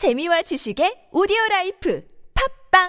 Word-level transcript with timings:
재미와 0.00 0.40
지식의 0.40 1.12
오디오 1.12 1.36
라이프 1.50 2.00
팝빵 2.72 2.88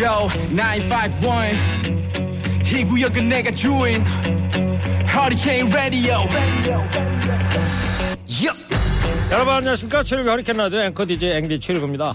Yo, 0.00 0.30
951. 0.56 1.52
이 2.64 2.82
구역은 2.82 3.28
내가 3.28 3.50
주인. 3.50 4.02
Hurricane 5.06 5.70
Radio. 5.70 6.20
Yup. 8.42 8.56
여러분 9.30 9.52
안녕하십니까 9.52 10.02
최일구 10.02 10.30
허리케인 10.30 10.56
라디오 10.56 10.80
앵커 10.80 11.04
DJ 11.04 11.32
앵디 11.32 11.60
최일구입니다 11.60 12.14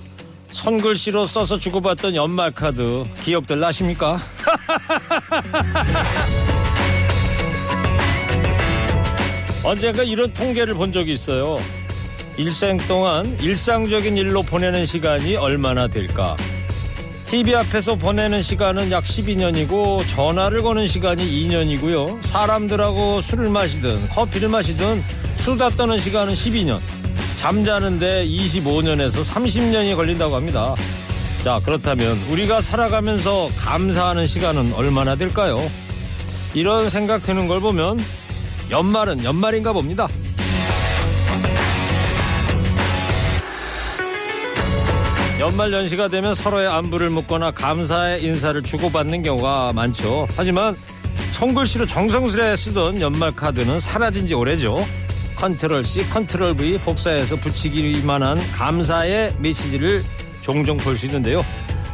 손글씨로 0.53 1.27
써서 1.27 1.59
주고받던 1.59 2.15
연말 2.15 2.49
카드 2.49 3.03
기억들 3.23 3.59
나십니까? 3.59 4.17
언젠가 9.65 10.03
이런 10.03 10.31
통계를 10.33 10.75
본 10.75 10.93
적이 10.93 11.13
있어요 11.13 11.57
일생 12.37 12.77
동안 12.87 13.37
일상적인 13.41 14.15
일로 14.15 14.43
보내는 14.43 14.85
시간이 14.85 15.35
얼마나 15.35 15.87
될까 15.87 16.37
TV 17.27 17.55
앞에서 17.55 17.95
보내는 17.95 18.41
시간은 18.41 18.91
약 18.91 19.03
12년이고 19.03 20.07
전화를 20.15 20.61
거는 20.61 20.87
시간이 20.87 21.25
2년이고요 21.25 22.23
사람들하고 22.23 23.21
술을 23.21 23.49
마시든 23.49 24.09
커피를 24.09 24.49
마시든 24.49 25.01
수다 25.39 25.69
떠는 25.69 25.99
시간은 25.99 26.33
12년 26.33 26.79
잠자는데 27.35 28.25
25년에서 28.25 29.23
30년이 29.23 29.95
걸린다고 29.95 30.35
합니다. 30.35 30.73
자, 31.43 31.59
그렇다면 31.63 32.17
우리가 32.29 32.59
살아가면서 32.61 33.49
감사하는 33.55 34.25
시간은 34.25 34.73
얼마나 34.73 35.15
될까요? 35.15 35.61
이런 36.55 36.89
생각 36.89 37.21
드는 37.21 37.47
걸 37.47 37.59
보면 37.59 37.99
연말은 38.69 39.23
연말인가 39.23 39.73
봅니다. 39.73 40.07
연말 45.39 45.71
연시가 45.71 46.07
되면 46.07 46.33
서로의 46.33 46.67
안부를 46.67 47.09
묻거나 47.09 47.51
감사의 47.51 48.23
인사를 48.23 48.61
주고받는 48.63 49.21
경우가 49.21 49.73
많죠. 49.73 50.27
하지만 50.35 50.75
손글씨로 51.33 51.85
정성스레 51.85 52.55
쓰던 52.55 53.01
연말 53.01 53.31
카드는 53.31 53.79
사라진 53.79 54.27
지 54.27 54.33
오래죠. 54.33 54.77
컨트롤 55.35 55.83
C, 55.83 56.09
컨트롤 56.09 56.55
V 56.55 56.77
복사해서 56.79 57.35
붙이기만 57.35 58.23
한 58.23 58.37
감사의 58.53 59.33
메시지를 59.39 60.03
종종 60.41 60.77
볼 60.77 60.97
수 60.97 61.05
있는데요. 61.07 61.45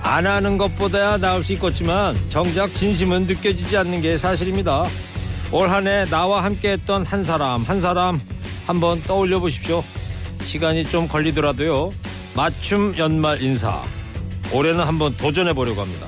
안 0.04 0.28
하는 0.28 0.58
것보다야 0.58 1.18
나을 1.18 1.44
수 1.44 1.54
있겠지만 1.54 2.16
정작 2.30 2.74
진심은 2.74 3.24
느껴지지 3.26 3.76
않는 3.78 4.02
게 4.02 4.18
사실입니다. 4.18 4.86
올 5.52 5.68
한 5.70 5.86
해 5.88 6.06
나와 6.06 6.44
함께 6.44 6.72
했던 6.72 7.06
한 7.06 7.24
사람, 7.24 7.64
한 7.64 7.80
사람 7.80 8.20
한번 8.66 9.02
떠올려 9.04 9.40
보십시오. 9.40 9.84
시간이 10.44 10.86
좀 10.86 11.08
걸리더라도요. 11.08 11.92
맞춤 12.36 12.96
연말 12.98 13.42
인사. 13.42 13.84
올해는 14.54 14.84
한번 14.86 15.16
도전해 15.18 15.54
보려고 15.54 15.82
합니다. 15.82 16.08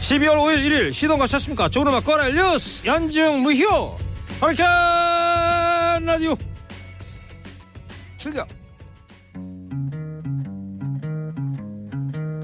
12월 0.00 0.36
5일 0.36 0.66
1일 0.66 0.92
시동 0.92 1.18
가셨습니까? 1.18 1.68
좋은 1.68 1.88
음악 1.88 2.04
꺼라 2.04 2.28
뉴스 2.28 2.86
연중 2.86 3.42
무효 3.42 3.96
허리케인 4.40 4.66
라디오 6.06 6.36
출격 8.18 8.46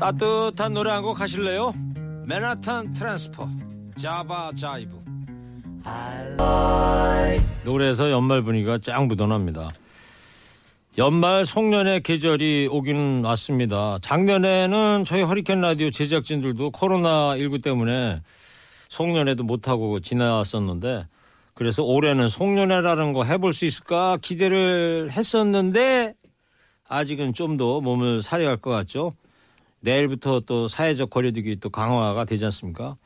따뜻한 0.00 0.72
노래 0.74 0.90
한 0.90 1.02
곡 1.02 1.20
하실래요? 1.20 1.72
맨하탄 2.26 2.92
트랜스퍼 2.94 3.48
Java 3.96 4.52
Jive 4.58 5.01
노래에서 7.64 8.10
연말 8.10 8.42
분위기가 8.42 8.78
짱 8.78 9.06
묻어납니다 9.08 9.70
연말 10.98 11.46
송년의 11.46 12.02
계절이 12.02 12.68
오긴 12.70 13.24
왔습니다. 13.24 13.98
작년에는 14.02 15.04
저희 15.06 15.22
허리케인 15.22 15.62
라디오 15.62 15.90
제작진들도 15.90 16.70
코로나19 16.70 17.62
때문에 17.62 18.20
송년회도 18.90 19.44
못하고 19.44 20.00
지나왔었는데 20.00 21.06
그래서 21.54 21.82
올해는 21.82 22.28
송년회라는 22.28 23.14
거 23.14 23.24
해볼 23.24 23.54
수 23.54 23.64
있을까 23.64 24.18
기대를 24.20 25.08
했었는데 25.12 26.14
아직은 26.88 27.32
좀 27.32 27.56
더 27.56 27.80
몸을 27.80 28.20
사려야 28.20 28.50
할것 28.50 28.70
같죠. 28.74 29.12
내일부터 29.80 30.40
또 30.40 30.68
사회적 30.68 31.08
거리두기 31.08 31.56
또 31.56 31.70
강화가 31.70 32.26
되지 32.26 32.44
않습니까? 32.46 32.96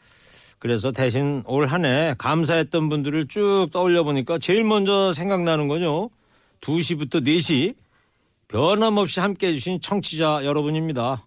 그래서 0.59 0.91
대신 0.91 1.43
올 1.47 1.67
한 1.67 1.85
해 1.85 2.15
감사했던 2.19 2.89
분들을 2.89 3.29
쭉 3.29 3.69
떠올려 3.73 4.05
보니까 4.05 4.39
제일 4.39 4.65
먼저 4.65 5.13
생각나는 5.13 5.69
건요. 5.69 6.09
2시부터 6.61 7.23
4시 7.27 7.75
변함없이 8.49 9.21
함께 9.21 9.49
해주신 9.49 9.81
청취자 9.81 10.45
여러분입니다. 10.45 11.25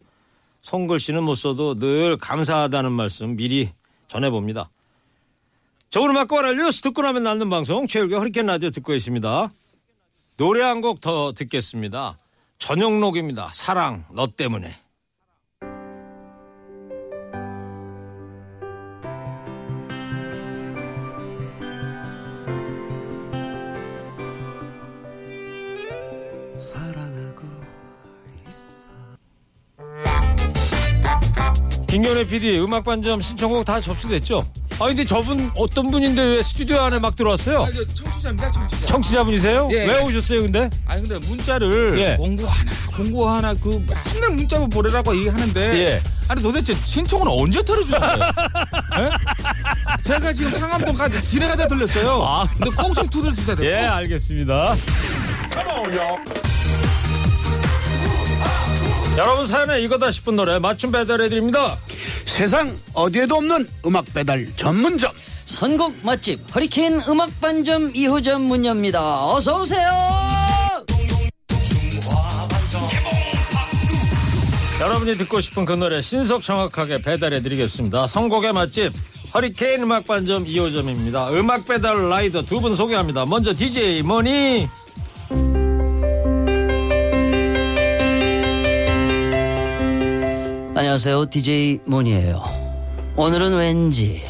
송글씨는 0.62 1.24
못 1.24 1.36
써도 1.36 1.76
늘 1.76 2.18
감사하다는 2.18 2.92
말씀 2.92 3.36
미리 3.36 3.70
전해봅니다. 4.08 4.70
음악 5.98 6.28
과라 6.28 6.54
뉴스 6.54 6.82
듣고 6.82 7.02
나면 7.02 7.24
낫는 7.24 7.50
방송 7.50 7.88
최일교 7.88 8.18
허리케인 8.18 8.46
라디오 8.46 8.70
듣고 8.70 8.92
계십니다. 8.94 9.52
노래 10.38 10.62
한 10.64 10.82
곡 10.82 11.02
더 11.02 11.34
듣겠습니다. 11.34 12.18
전영록입니다. 12.60 13.50
사랑 13.54 14.06
너 14.14 14.28
때문에. 14.28 14.74
김경래 31.88 32.24
PD 32.26 32.60
음악 32.60 32.84
반점 32.84 33.20
신청곡 33.22 33.66
다 33.66 33.80
접수됐죠? 33.82 34.46
아 34.80 34.86
근데 34.86 35.04
저분 35.04 35.52
어떤 35.58 35.90
분인데 35.90 36.24
왜 36.24 36.42
스튜디오 36.42 36.80
안에 36.82 37.00
막 37.00 37.16
들어왔어요? 37.16 37.64
아, 37.64 37.68
저 37.72 37.86
청취자입니다, 37.86 38.52
청취자. 38.52 38.86
청취자분이세요? 38.86 39.70
예. 39.72 39.86
왜 39.88 40.00
오셨어요 40.04 40.44
근데? 40.44 40.70
아니 40.88 41.08
근데 41.08 41.28
문자를 41.28 42.00
예. 42.00 42.16
공고 42.16 42.46
하나, 42.48 42.72
공고 42.96 43.28
하나 43.30 43.54
그 43.56 43.86
맨날 44.14 44.30
문자 44.32 44.60
보내라고 44.68 45.16
얘기하는데 45.18 45.62
예. 45.80 46.02
아니 46.28 46.42
도대체 46.42 46.76
신청은 46.86 47.28
언제 47.28 47.64
털어주는 47.64 48.00
거예요? 48.00 48.16
예? 49.00 50.04
제가 50.04 50.32
지금 50.32 50.54
상암동까지 50.54 51.22
지뢰가 51.24 51.56
다 51.56 51.68
들렸어요. 51.68 52.24
아. 52.24 52.48
근데 52.54 52.70
꼭좀 52.70 53.08
두드려 53.10 53.34
주세요. 53.34 53.58
예 53.62 53.88
꼭. 53.88 53.94
알겠습니다. 53.96 54.76
여러분 59.20 59.46
사연에 59.46 59.82
이거다 59.82 60.12
싶은 60.12 60.38
노래 60.38 60.60
맞춤 60.60 60.94
배달해드립니다. 60.94 61.78
세상 62.24 62.74
어디에도 62.94 63.36
없는 63.36 63.68
음악 63.86 64.06
배달 64.14 64.48
전문점 64.56 65.12
선곡 65.44 65.94
맛집 66.06 66.40
허리케인 66.56 67.02
음악 67.06 67.30
반점 67.42 67.92
2호점 67.92 68.44
문 68.44 68.64
엽니다. 68.66 69.26
어서 69.26 69.60
오세요. 69.60 69.90
여러분이 74.80 75.18
듣고 75.18 75.42
싶은 75.42 75.66
그 75.66 75.74
노래 75.74 76.02
신속 76.02 76.42
정확하게 76.42 77.02
배달해드리겠습니다. 77.02 78.08
선곡의 78.08 78.54
맛집 78.54 78.94
허리케인 79.34 79.84
음악 79.84 80.08
반점 80.08 80.46
2호점입니다. 80.46 81.34
음악 81.34 81.68
배달 81.68 82.10
라이더 82.10 82.44
두 82.44 82.62
분 82.62 82.74
소개합니다. 82.74 83.26
먼저 83.26 83.54
DJ 83.54 84.02
머니 84.04 84.70
안녕하세요. 90.84 91.26
DJ 91.26 91.80
문이에요. 91.84 92.42
오늘은 93.18 93.54
왠지 93.54 94.22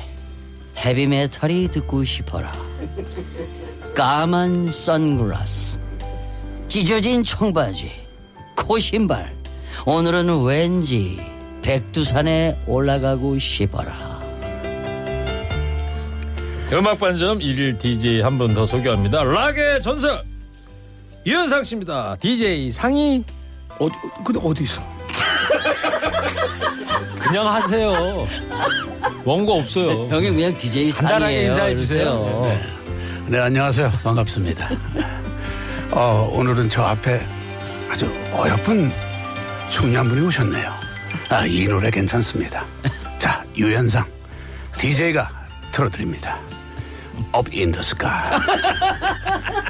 헤비메탈이 0.78 1.68
듣고 1.68 2.04
싶어라. 2.04 2.52
까만 3.96 4.68
선글라스, 4.68 5.80
찢어진 6.68 7.24
청바지, 7.24 7.92
코신발. 8.56 9.32
오늘은 9.86 10.44
왠지 10.44 11.22
백두산에 11.62 12.58
올라가고 12.66 13.38
싶어라. 13.38 13.94
음악 16.74 16.98
반점 16.98 17.38
1일 17.38 17.78
DJ 17.78 18.22
한 18.22 18.40
분 18.40 18.56
더 18.56 18.66
소개합니다. 18.66 19.24
락의 19.24 19.84
전설 19.84 20.24
유현상 21.28 21.64
씨입니다. 21.64 22.16
DJ 22.20 22.72
상희 22.72 23.24
어디 23.78 23.94
근데 24.26 24.40
어디 24.44 24.64
있어? 24.64 24.82
그냥 27.20 27.48
하세요. 27.48 28.28
원고 29.24 29.60
없어요. 29.60 30.08
형님 30.08 30.36
그냥 30.36 30.58
DJ 30.58 30.92
간단하게 30.92 31.20
상이에요. 31.26 31.52
인사해 31.52 31.76
주세요. 31.76 32.02
이러세요. 32.02 32.80
네 33.28 33.40
안녕하세요 33.40 33.92
반갑습니다. 34.04 34.70
어, 35.92 36.30
오늘은 36.34 36.70
저 36.70 36.84
앞에 36.84 37.26
아주 37.92 38.12
어여쁜 38.34 38.92
중년 39.70 40.08
분이 40.10 40.26
오셨네요. 40.26 40.74
아, 41.30 41.46
이 41.46 41.68
노래 41.68 41.92
괜찮습니다. 41.92 42.66
자 43.20 43.44
유현상 43.56 44.06
DJ가 44.80 45.30
틀어드립니다. 45.72 46.40
Up 47.36 47.50
in 47.56 47.72
the 47.72 47.82
sky. 47.82 48.40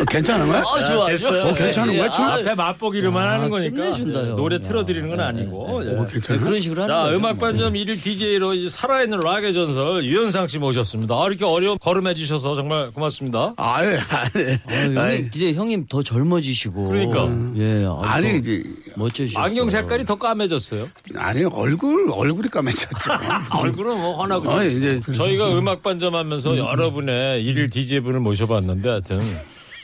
어, 0.00 0.04
괜찮은 0.04 0.46
거야? 0.48 0.58
아, 0.60 0.84
좋아. 0.86 1.06
됐어요. 1.08 1.42
어, 1.44 1.54
괜찮은 1.54 1.96
거야, 1.96 2.10
참? 2.10 2.30
앞에 2.32 2.54
맛보기로만 2.54 3.28
하는 3.28 3.50
거니까 3.50 3.76
끝내준다요. 3.76 4.24
예, 4.32 4.36
노래 4.36 4.58
틀어드리는 4.60 5.08
건 5.08 5.20
아니고. 5.20 5.82
예. 5.84 5.96
어, 5.96 6.06
괜찮아? 6.06 6.40
그런 6.40 6.60
식으로 6.60 6.82
하는 6.82 6.94
자, 6.94 7.02
거죠. 7.02 7.16
음악 7.16 7.38
반점 7.38 7.74
1일 7.74 8.02
DJ로 8.02 8.54
이제 8.54 8.70
살아있는 8.70 9.20
락의 9.20 9.54
전설 9.54 10.04
유현상 10.04 10.48
씨 10.48 10.58
모셨습니다. 10.58 11.14
아, 11.14 11.26
이렇게 11.28 11.44
어려운 11.44 11.78
걸음해 11.78 12.14
주셔서 12.14 12.54
정말 12.54 12.90
고맙습니다. 12.90 13.54
아유, 13.56 13.98
아니. 14.08 14.96
아, 14.98 15.02
형님, 15.10 15.30
근데 15.30 15.52
형님 15.54 15.86
더 15.88 16.02
젊어지시고. 16.02 16.88
그러니까. 16.88 17.28
예. 17.56 17.84
아주 17.84 17.98
아니, 18.04 18.30
더 18.30 18.36
이제, 18.36 18.62
멋져지셨어요. 18.96 19.44
안경 19.44 19.68
색깔이 19.68 20.04
더 20.04 20.14
까매졌어요. 20.16 20.88
아니, 21.16 21.44
얼굴, 21.44 22.08
얼굴이 22.12 22.48
까매졌죠. 22.48 22.88
얼굴은 23.58 23.96
뭐 23.96 24.20
환하고 24.20 24.50
아니. 24.50 24.68
이제. 24.76 25.00
저희가 25.14 25.56
음악 25.58 25.82
반점 25.82 26.14
하면서 26.14 26.56
여러분의 26.56 27.42
일일 27.44 27.70
DJ분을 27.70 28.20
모셔봤는데 28.20 28.88
하여튼 28.88 29.20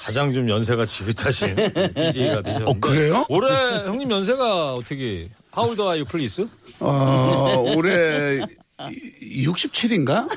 가장 0.05 0.33
좀 0.35 0.49
연세가 0.51 0.85
지긋하신 0.85 1.56
DJ가 1.97 2.43
되셨는데. 2.43 2.65
어, 2.71 2.75
그래요? 2.79 3.25
올해 3.31 3.49
형님 3.87 4.11
연세가 4.11 4.75
어떻게 4.75 5.31
How 5.56 5.69
old 5.71 5.81
are 5.81 5.99
you 5.99 6.05
please? 6.05 6.47
어, 6.81 7.65
올해 7.75 8.41
67인가? 9.23 10.29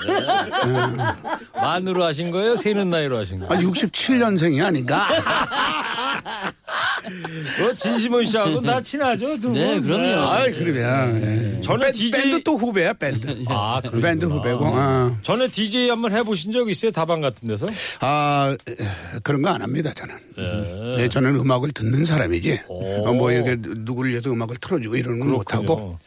만으로 1.53 2.03
하신 2.05 2.31
거예요? 2.31 2.55
세는 2.55 2.89
나이로 2.89 3.17
하신 3.17 3.39
거예요? 3.39 3.51
아, 3.53 3.57
67년생이 3.57 4.63
아닌가? 4.63 5.07
어, 7.05 7.73
진심원 7.75 8.25
씨하고 8.25 8.61
나 8.61 8.81
친하죠? 8.81 9.39
두 9.39 9.49
분? 9.51 9.53
네, 9.53 9.79
그럼요. 9.79 10.27
아이, 10.29 10.51
그러면. 10.51 11.21
예. 11.57 11.61
저는 11.61 11.79
밴- 11.87 11.93
DJ 11.93 12.21
밴드 12.21 12.43
또 12.43 12.57
후배야, 12.57 12.93
밴드. 12.93 13.43
아, 13.47 13.79
그러시구나. 13.81 14.07
밴드 14.07 14.25
후배고. 14.25 14.59
어. 14.65 15.17
전에 15.21 15.47
DJ 15.47 15.89
한번 15.89 16.11
해보신 16.11 16.51
적 16.51 16.69
있어요? 16.69 16.91
다방 16.91 17.21
같은 17.21 17.47
데서? 17.47 17.67
아, 18.01 18.55
에, 18.67 18.75
그런 19.23 19.41
거 19.41 19.49
안 19.49 19.61
합니다, 19.61 19.91
저는. 19.95 20.15
예. 20.37 20.97
네, 20.97 21.09
저는 21.09 21.35
음악을 21.37 21.71
듣는 21.71 22.03
사람이지. 22.05 22.61
어, 22.67 23.13
뭐, 23.13 23.31
이렇게 23.31 23.55
누구를 23.59 24.11
위해서 24.11 24.29
음악을 24.31 24.57
틀어주고 24.57 24.95
이러는 24.95 25.19
건 25.19 25.29
못하고. 25.31 25.97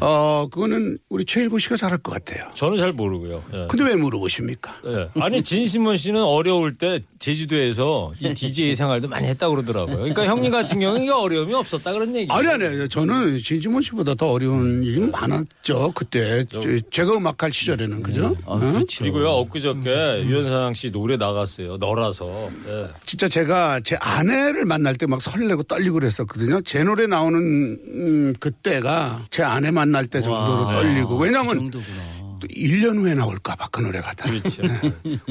어, 0.00 0.46
그거는 0.50 0.98
우리 1.08 1.24
최일구 1.24 1.58
씨가 1.58 1.76
잘할 1.76 1.98
것 1.98 2.12
같아요. 2.12 2.48
저는 2.54 2.76
잘 2.78 2.92
모르고요. 2.92 3.42
예. 3.54 3.66
근데 3.68 3.84
왜 3.84 3.94
물어보십니까? 3.96 4.72
예. 4.86 5.08
아니 5.20 5.42
진심원 5.42 5.96
씨는 5.96 6.22
어려울 6.22 6.74
때 6.74 7.00
제주도에서 7.18 8.12
이 8.20 8.32
DJ 8.34 8.74
생활도 8.76 9.08
많이 9.08 9.28
했다고 9.28 9.54
그러더라고요. 9.56 9.96
그러니까 9.96 10.24
형님 10.26 10.50
같은 10.52 10.80
경우는 10.80 11.02
이게 11.02 11.12
어려움이 11.12 11.52
없었다 11.54 11.92
그런 11.92 12.14
얘기. 12.16 12.30
아니, 12.32 12.48
아니, 12.48 12.88
저는 12.88 13.38
진지몬 13.40 13.82
씨보다 13.82 14.14
더 14.14 14.30
어려운 14.30 14.82
일이 14.82 15.00
많았죠. 15.00 15.92
그때. 15.94 16.44
저- 16.50 16.60
제가 16.90 17.12
음악할 17.16 17.52
시절에는, 17.52 18.02
그죠? 18.02 18.36
아, 18.46 18.52
어? 18.54 18.58
그렇죠. 18.58 19.00
그리고요 19.04 19.28
엊그저께 19.30 20.24
유현상 20.26 20.74
씨 20.74 20.90
노래 20.90 21.16
나갔어요. 21.16 21.76
너라서. 21.76 22.50
예. 22.68 22.86
진짜 23.06 23.28
제가 23.28 23.80
제 23.80 23.96
아내를 23.96 24.64
만날 24.64 24.94
때 24.96 25.06
막 25.10 25.20
설레고 25.20 25.64
떨리고 25.64 25.94
그랬었거든요. 25.94 26.60
제 26.62 26.84
노래 26.84 27.06
나오는 27.06 27.38
음, 27.40 28.32
그때가 28.38 29.22
제 29.30 29.42
아내 29.42 29.69
만날 29.70 30.06
때 30.06 30.20
정도로 30.20 30.72
떨리고. 30.72 31.16
그 31.18 31.24
왜냐면. 31.24 31.70
또 32.40 32.46
1년 32.48 32.96
후에 32.96 33.12
나올까봐 33.12 33.68
그 33.70 33.82
노래가 33.82 34.14
다. 34.14 34.24
그렇죠. 34.24 34.62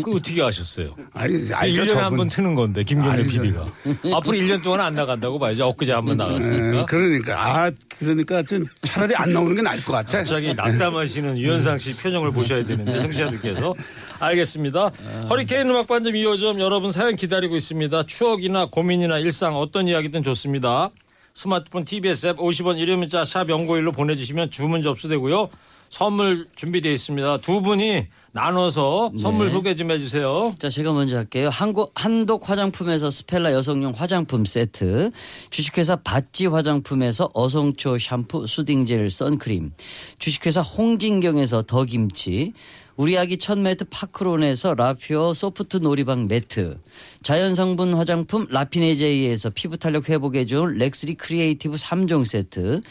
그 0.03 0.15
어떻게 0.15 0.43
아셨어요? 0.43 0.95
아니, 1.13 1.51
알죠, 1.51 1.81
1년에 1.81 1.87
저분. 1.87 2.03
한번 2.03 2.27
트는 2.29 2.53
건데 2.53 2.83
김경래. 2.83 3.23
PD가. 3.25 3.65
앞으로 4.13 4.37
1년 4.37 4.61
동안 4.61 4.81
안 4.81 4.93
나간다고 4.93 5.39
봐야지. 5.39 5.59
엊그제 5.63 5.91
한번 5.91 6.13
예, 6.13 6.23
나갔으니까. 6.23 6.85
그러니까 6.85 7.33
아 7.65 7.71
그러니까 7.97 8.43
좀 8.43 8.63
차라리 8.83 9.15
안 9.15 9.33
나오는 9.33 9.55
게 9.55 9.63
나을 9.63 9.83
것 9.83 9.93
같아. 9.93 10.19
갑자기 10.19 10.53
낙담하시는 10.53 11.35
유현상 11.35 11.79
씨 11.79 11.95
표정을 11.95 12.31
보셔야 12.31 12.63
되는데 12.63 12.99
청취자들께서 12.99 13.73
알겠습니다. 14.19 14.91
허리케인 15.31 15.67
음악 15.67 15.87
반점 15.87 16.13
2호점 16.13 16.59
여러분 16.59 16.91
사연 16.91 17.15
기다리고 17.15 17.55
있습니다. 17.55 18.03
추억이나 18.03 18.67
고민이나 18.67 19.17
일상 19.17 19.55
어떤 19.55 19.87
이야기든 19.87 20.21
좋습니다. 20.21 20.91
스마트폰 21.39 21.85
TBS 21.85 22.27
앱 22.27 22.37
50원 22.37 22.75
1호 22.83 22.97
문자 22.97 23.23
샵 23.23 23.47
연고일로 23.47 23.93
보내주시면 23.93 24.51
주문 24.51 24.81
접수되고요. 24.81 25.49
선물 25.87 26.47
준비되어 26.53 26.91
있습니다. 26.91 27.37
두 27.37 27.61
분이 27.61 28.07
나눠서 28.33 29.13
선물 29.17 29.49
소개 29.49 29.73
좀 29.73 29.89
해주세요. 29.89 30.55
자, 30.59 30.69
제가 30.69 30.91
먼저 30.91 31.15
할게요. 31.15 31.49
한국, 31.49 31.93
한독 31.95 32.49
화장품에서 32.49 33.09
스펠라 33.09 33.53
여성용 33.53 33.93
화장품 33.95 34.43
세트. 34.43 35.11
주식회사 35.49 35.95
바찌 35.95 36.45
화장품에서 36.45 37.29
어성초 37.33 37.97
샴푸, 37.99 38.45
수딩젤, 38.45 39.09
선크림. 39.09 39.71
주식회사 40.19 40.61
홍진경에서 40.61 41.63
더김치. 41.63 42.51
우리 42.99 43.17
아기 43.17 43.37
첫 43.37 43.57
매트 43.57 43.85
파크론에서 43.85 44.73
라퓨어 44.73 45.33
소프트 45.33 45.77
놀이방 45.77 46.27
매트. 46.27 46.79
자연성분 47.23 47.93
화장품 47.93 48.45
라피네제이에서 48.49 49.51
피부 49.51 49.77
탄력 49.77 50.09
회복에 50.09 50.45
좋은 50.45 50.73
렉스리 50.73 51.13
크리에이티브 51.13 51.77
3종 51.77 52.25
세트. 52.25 52.81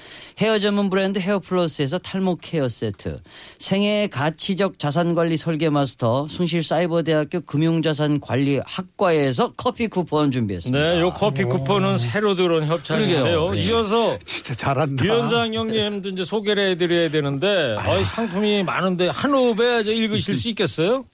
헤어 0.41 0.59
전문 0.59 0.89
브랜드 0.89 1.19
헤어플러스에서 1.19 1.99
탈모 1.99 2.37
케어 2.37 2.71
세트. 2.71 3.21
생애 3.59 4.09
가치적 4.11 4.79
자산관리 4.79 5.37
설계 5.37 5.69
마스터 5.69 6.27
숭실 6.27 6.63
사이버대학교 6.63 7.43
금융자산관리 7.43 8.63
학과에서 8.65 9.53
커피 9.59 9.89
쿠폰 9.89 10.31
준비했습니다. 10.31 10.83
네, 10.83 11.01
요 11.01 11.11
커피 11.11 11.45
쿠폰은 11.45 11.99
새로 11.99 12.35
들어온 12.35 12.65
협찬인데요. 12.67 13.51
네. 13.51 13.61
이어서 13.61 14.19
진짜 14.25 14.55
잘한다. 14.55 15.05
유현상 15.05 15.53
형님도 15.53 16.09
이제 16.09 16.25
소개를 16.25 16.71
해드려야 16.71 17.11
되는데 17.11 17.77
어이, 17.77 18.07
상품이 18.07 18.63
많은데 18.63 19.09
한 19.09 19.35
호흡에 19.35 19.83
저 19.83 19.98
읽으실 19.99 20.37
수 20.37 20.49
있겠어요? 20.51 21.05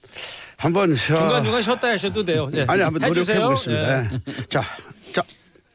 한번 0.57 0.95
중간중간 0.95 1.61
쉬었다 1.61 1.89
하셔도 1.89 2.23
돼요. 2.23 2.49
예. 2.53 2.65
아니 2.67 2.81
한번. 2.81 3.01
노력해 3.01 3.39
보겠습니다. 3.39 4.05
예. 4.05 4.09
자, 4.47 4.63
자, 5.13 5.21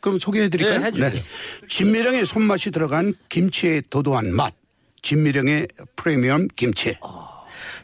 그럼 0.00 0.18
소개해 0.18 0.48
드릴까요? 0.48 0.78
네, 0.78 0.86
해주세요. 0.86 1.22
진미령의 1.68 2.24
손맛이 2.26 2.70
들어간 2.70 3.14
김치의 3.28 3.82
도도한 3.90 4.34
맛. 4.34 4.54
진미령의 5.02 5.68
프리미엄 5.96 6.48
김치. 6.56 6.96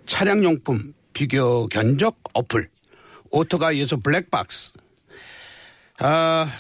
차량용품 0.07 0.95
비교 1.13 1.67
견적 1.69 2.19
어플. 2.33 2.69
오토가이에서 3.31 3.97
블랙박스. 3.97 4.79
아, 5.99 6.51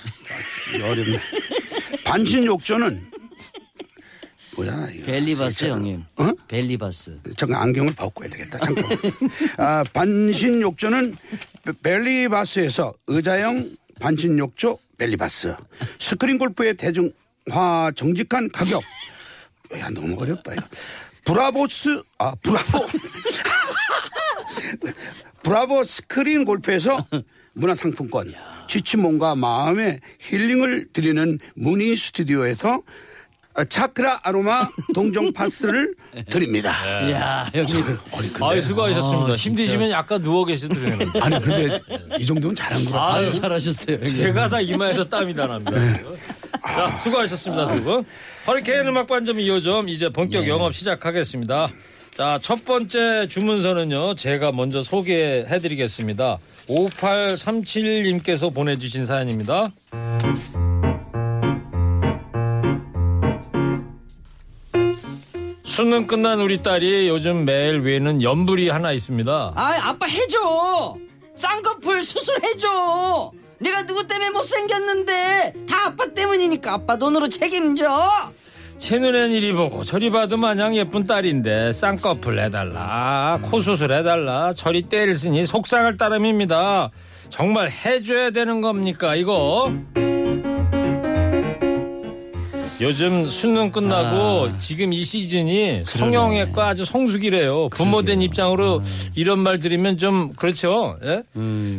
어렵네. 0.74 1.18
반신 2.04 2.44
욕조는 2.44 3.10
뭐야? 4.56 4.88
이거. 4.92 5.06
벨리바스 5.06 5.64
형님. 5.66 6.02
어? 6.16 6.30
벨리바스. 6.48 7.20
잠깐 7.36 7.60
안경을 7.62 7.94
벗고 7.94 8.24
해야 8.24 8.30
되겠다. 8.32 8.58
잠깐. 8.58 8.84
아, 9.58 9.84
반신 9.92 10.60
욕조는 10.62 11.14
베- 11.64 11.72
벨리바스에서 11.82 12.94
의자형 13.06 13.76
반신 14.00 14.38
욕조 14.38 14.78
벨리바스. 14.98 15.54
스크린 15.98 16.38
골프의 16.38 16.74
대중화 16.74 17.92
정직한 17.94 18.48
가격. 18.50 18.82
야, 19.78 19.90
너무 19.90 20.18
어렵다. 20.20 20.56
야. 20.56 20.68
브라보스, 21.24 22.00
아, 22.18 22.34
브라보. 22.36 22.86
브라보 25.42 25.84
스크린 25.84 26.44
골프에서 26.44 27.04
문화상품권. 27.52 28.32
지친 28.68 29.00
몸과 29.00 29.34
마음의 29.34 30.00
힐링을 30.20 30.88
드리는 30.92 31.38
무니 31.54 31.96
스튜디오에서 31.96 32.82
차크라 33.64 34.20
아로마 34.22 34.68
동전 34.94 35.32
파스를 35.32 35.94
드립니다. 36.30 36.74
이야, 37.08 37.50
형님. 37.54 37.84
아니, 38.12 38.32
근데, 38.32 38.44
아유, 38.44 38.62
수고하셨습니다. 38.62 39.32
아. 39.32 39.36
힘드시면 39.36 39.90
약간 39.90 40.20
누워 40.22 40.44
계셔도 40.44 40.74
되는데. 40.74 41.06
아니 41.20 41.40
근데 41.40 41.78
이 42.18 42.26
정도면 42.26 42.54
잘한 42.54 42.84
거 42.84 42.92
같아. 42.92 43.14
아유, 43.14 43.32
잘하셨어요. 43.32 43.96
형님. 43.96 44.16
제가 44.16 44.48
다 44.48 44.60
이마에서 44.60 45.04
땀이 45.04 45.34
다 45.34 45.46
납니다. 45.46 45.72
자, 46.66 46.98
수고하셨습니다, 46.98 47.68
두 47.68 47.82
분. 47.82 48.04
허리케인 48.46 48.86
음악 48.86 49.06
반점 49.06 49.38
2호점 49.38 49.88
이제 49.88 50.08
본격 50.08 50.46
영업 50.48 50.74
시작하겠습니다. 50.74 51.68
자, 52.16 52.38
첫 52.42 52.64
번째 52.64 53.26
주문서는요, 53.28 54.14
제가 54.14 54.52
먼저 54.52 54.82
소개해 54.82 55.60
드리겠습니다. 55.60 56.38
5837님께서 56.68 58.52
보내주신 58.54 59.04
사연입니다. 59.06 59.72
수능 65.76 66.06
끝난 66.06 66.40
우리 66.40 66.62
딸이 66.62 67.06
요즘 67.06 67.44
매일 67.44 67.80
외는 67.80 68.22
연불이 68.22 68.70
하나 68.70 68.92
있습니다. 68.92 69.52
아, 69.54 69.74
아빠 69.82 70.06
해줘. 70.06 70.96
쌍꺼풀 71.34 72.02
수술해줘. 72.02 73.30
내가 73.58 73.84
누구 73.84 74.06
때문에 74.06 74.30
못생겼는데 74.30 75.52
다 75.68 75.88
아빠 75.88 76.06
때문이니까 76.06 76.72
아빠 76.72 76.96
돈으로 76.96 77.28
책임져. 77.28 78.08
제 78.78 78.98
눈엔 78.98 79.32
이리 79.32 79.52
보고 79.52 79.84
저리 79.84 80.08
봐도 80.08 80.38
마냥 80.38 80.74
예쁜 80.74 81.06
딸인데 81.06 81.74
쌍꺼풀 81.74 82.38
해달라 82.38 83.38
코 83.42 83.60
수술 83.60 83.92
해달라 83.92 84.52
저리 84.54 84.82
때를 84.82 85.14
쓰니 85.14 85.46
속상할 85.46 85.96
따름입니다 85.96 86.90
정말 87.30 87.70
해줘야 87.70 88.30
되는 88.30 88.60
겁니까 88.60 89.14
이거 89.14 89.72
요즘 92.80 93.26
수능 93.26 93.70
끝나고 93.72 94.58
지금 94.60 94.92
이 94.92 95.02
시즌이 95.04 95.84
성형외과 95.84 96.68
아주 96.68 96.84
성수기래요. 96.84 97.70
부모된 97.70 98.20
입장으로 98.20 98.82
이런 99.14 99.38
말 99.38 99.58
들으면 99.58 99.96
좀 99.96 100.34
그렇죠. 100.34 100.96
예? 101.04 101.22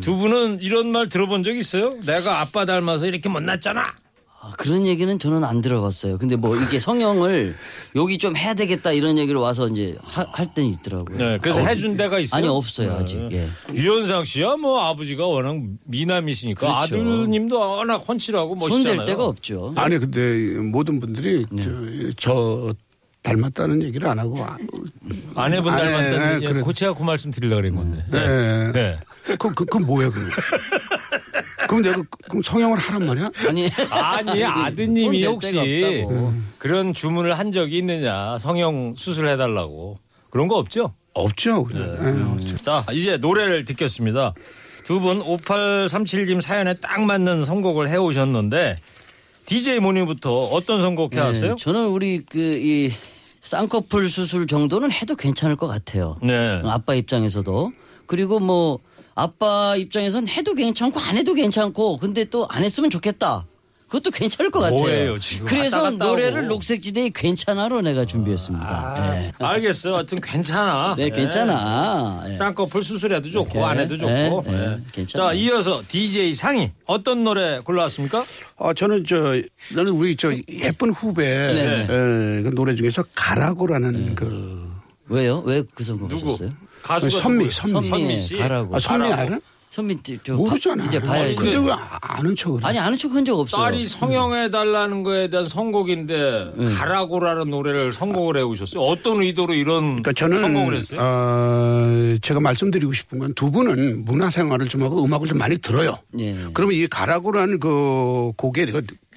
두 0.01 0.15
분은 0.17 0.59
이런 0.61 0.87
말 0.87 1.07
들어본 1.07 1.43
적 1.43 1.55
있어요? 1.55 1.91
내가 2.03 2.41
아빠 2.41 2.65
닮아서 2.65 3.05
이렇게 3.05 3.29
못났잖아. 3.29 3.93
아, 4.57 4.63
그런 4.63 4.85
얘기는 4.85 5.19
저는 5.19 5.43
안 5.43 5.61
들어봤어요. 5.61 6.17
근데 6.17 6.35
뭐 6.35 6.55
이게 6.55 6.79
성형을 6.79 7.55
여기 7.95 8.17
좀 8.17 8.35
해야 8.35 8.53
되겠다 8.53 8.91
이런 8.91 9.17
얘기로 9.17 9.39
와서 9.39 9.67
이제 9.67 9.95
하- 10.03 10.25
할 10.31 10.53
때는 10.53 10.69
있더라고요. 10.71 11.17
네, 11.17 11.37
그래서 11.41 11.61
해준 11.61 11.95
데가 11.95 12.19
있어요. 12.19 12.37
아니 12.39 12.47
없어요 12.47 12.93
아직. 12.93 13.17
예. 13.31 13.47
유현상 13.73 14.25
씨야 14.25 14.55
뭐 14.57 14.81
아버지가 14.81 15.25
워낙 15.27 15.61
미남이시니까 15.85 16.59
그렇죠. 16.59 16.77
아들님도 16.77 17.59
워낙 17.59 17.97
훤칠하고 18.07 18.55
멋있잖아요. 18.55 18.95
손댈 18.95 19.05
데가 19.05 19.25
없죠. 19.25 19.73
아니 19.75 19.97
근데 19.99 20.59
모든 20.59 20.99
분들이 20.99 21.45
네. 21.51 21.63
저, 21.63 21.71
저 22.17 22.73
닮았다는 23.23 23.83
얘기를 23.83 24.07
안 24.07 24.19
하고 24.19 24.37
아, 24.41 24.57
아내분 25.35 25.73
아내, 25.73 25.91
닮았다는 25.91 26.39
네, 26.39 26.45
예, 26.45 26.47
그래. 26.47 26.61
고체가 26.61 26.93
그 26.95 27.03
말씀 27.03 27.29
드리려고 27.29 27.61
그런 27.61 27.75
건데. 27.75 28.03
네. 28.09 28.71
네. 28.71 28.99
그, 29.25 29.37
그, 29.37 29.53
그건 29.53 29.85
뭐야 29.85 30.09
그럼 30.09 30.29
그럼 31.67 31.81
내가 31.81 32.01
그럼 32.29 32.41
성형을 32.43 32.77
하란 32.77 33.05
말이야? 33.05 33.25
아니 33.47 33.69
아니 33.89 34.43
아드님이 34.43 35.25
혹시 35.25 35.57
없다고. 35.57 36.33
그런 36.57 36.93
주문을 36.93 37.37
한 37.37 37.51
적이 37.51 37.77
있느냐 37.79 38.37
성형 38.39 38.95
수술해달라고 38.97 39.99
그런 40.29 40.47
거 40.47 40.57
없죠? 40.57 40.93
없죠 41.13 41.61
우리. 41.69 41.75
네, 41.75 42.23
없죠. 42.23 42.57
자 42.57 42.85
이제 42.91 43.17
노래를 43.17 43.65
듣겠습니다. 43.65 44.33
두 44.83 44.99
분 45.01 45.19
5837님 45.21 46.39
사연에 46.41 46.73
딱 46.75 47.01
맞는 47.01 47.43
선곡을 47.43 47.89
해오셨는데 47.89 48.77
DJ 49.45 49.79
모니부터 49.79 50.31
어떤 50.43 50.81
선곡 50.81 51.13
해왔어요? 51.13 51.55
네, 51.55 51.55
저는 51.59 51.87
우리 51.87 52.19
그이 52.19 52.93
쌍꺼풀 53.41 54.09
수술 54.09 54.47
정도는 54.47 54.91
해도 54.91 55.15
괜찮을 55.15 55.55
것 55.57 55.67
같아요. 55.67 56.17
네. 56.21 56.61
아빠 56.65 56.95
입장에서도 56.95 57.71
그리고 58.05 58.39
뭐 58.39 58.79
아빠 59.17 59.75
입장에선 59.75 60.27
해도 60.27 60.53
괜찮고 60.53 60.99
안 60.99 61.17
해도 61.17 61.33
괜찮고 61.33 61.97
근데 61.97 62.23
또 62.25 62.47
안 62.49 62.63
했으면 62.63 62.89
좋겠다. 62.91 63.45
그것도 63.87 64.11
괜찮을 64.11 64.51
것 64.51 64.59
같아요. 64.59 64.79
뭐예요, 64.79 65.17
지금? 65.19 65.47
그래서 65.47 65.77
왔다 65.81 65.91
갔다 65.91 66.05
노래를 66.07 66.39
하고. 66.43 66.53
녹색지대의 66.55 67.11
괜찮아로 67.11 67.81
내가 67.81 68.03
준비했습니다. 68.05 68.93
네. 69.19 69.31
알겠어요. 69.39 69.95
하여튼 69.95 70.19
괜찮아. 70.19 70.95
네, 70.97 71.09
괜찮아. 71.09 72.21
예. 72.29 72.35
쌍꺼풀 72.35 72.83
수술해도 72.83 73.31
좋고 73.31 73.49
이렇게. 73.59 73.65
안 73.65 73.79
해도 73.79 73.97
좋고. 73.97 74.43
네, 74.45 74.51
네, 74.51 74.67
네. 74.67 74.77
괜찮아요. 74.91 75.29
자 75.29 75.33
이어서 75.33 75.81
DJ 75.87 76.35
상이 76.35 76.71
어떤 76.85 77.23
노래 77.23 77.59
골라왔습니까? 77.59 78.25
아 78.57 78.73
저는 78.73 79.05
저 79.07 79.17
나는 79.73 79.93
우리 79.93 80.15
저 80.17 80.33
예쁜 80.49 80.91
후배 80.91 81.23
네. 81.25 81.83
에, 81.83 81.87
그 82.43 82.51
노래 82.53 82.75
중에서 82.75 83.03
가라고라는 83.15 84.15
그 84.15 84.69
왜요? 85.07 85.41
왜 85.45 85.63
그 85.73 85.83
선곡 85.85 86.09
누구? 86.09 86.31
하셨어요? 86.33 86.51
가수가 86.83 87.19
선미, 87.19 87.33
누구예요? 87.45 87.51
선미. 87.51 87.73
선미 87.73 87.87
선미의 87.87 88.19
씨. 88.19 88.37
가라고. 88.37 88.75
아, 88.75 88.79
선미. 88.79 89.11
알아? 89.11 89.39
선미 89.69 89.97
저 90.25 90.33
모르잖아. 90.33 90.81
바- 90.83 90.87
이제 90.87 90.99
봐야죠. 90.99 91.35
근데 91.41 91.57
왜 91.57 91.71
아는 92.01 92.35
척을? 92.37 92.61
해? 92.63 92.65
아니 92.67 92.79
아는 92.79 92.97
척한 92.97 93.25
적 93.25 93.37
없어요. 93.37 93.61
딸이 93.63 93.85
성형해 93.85 94.49
달라는 94.49 95.03
거에 95.03 95.29
대한 95.29 95.47
선곡인데 95.47 96.53
가라고라는 96.77 97.49
노래를 97.51 97.91
선곡을 97.93 98.37
해 98.37 98.41
오셨어요. 98.41 98.81
어떤 98.81 99.21
의도로 99.21 99.53
이런 99.53 100.01
그러니까 100.01 100.13
저는 100.13 100.39
선곡을 100.39 100.73
했어요? 100.73 100.99
어, 101.01 102.17
제가 102.21 102.39
말씀드리고 102.39 102.93
싶은 102.93 103.19
건 103.19 103.33
두 103.35 103.51
분은 103.51 104.05
문화 104.05 104.29
생활을 104.29 104.69
좀 104.69 104.81
하고 104.83 105.03
음악을 105.03 105.27
좀 105.27 105.37
많이 105.37 105.57
들어요. 105.57 105.99
예. 106.17 106.35
그러면 106.53 106.75
이 106.75 106.87
가라고라는 106.87 107.59
그 107.59 108.31
곡의 108.37 108.67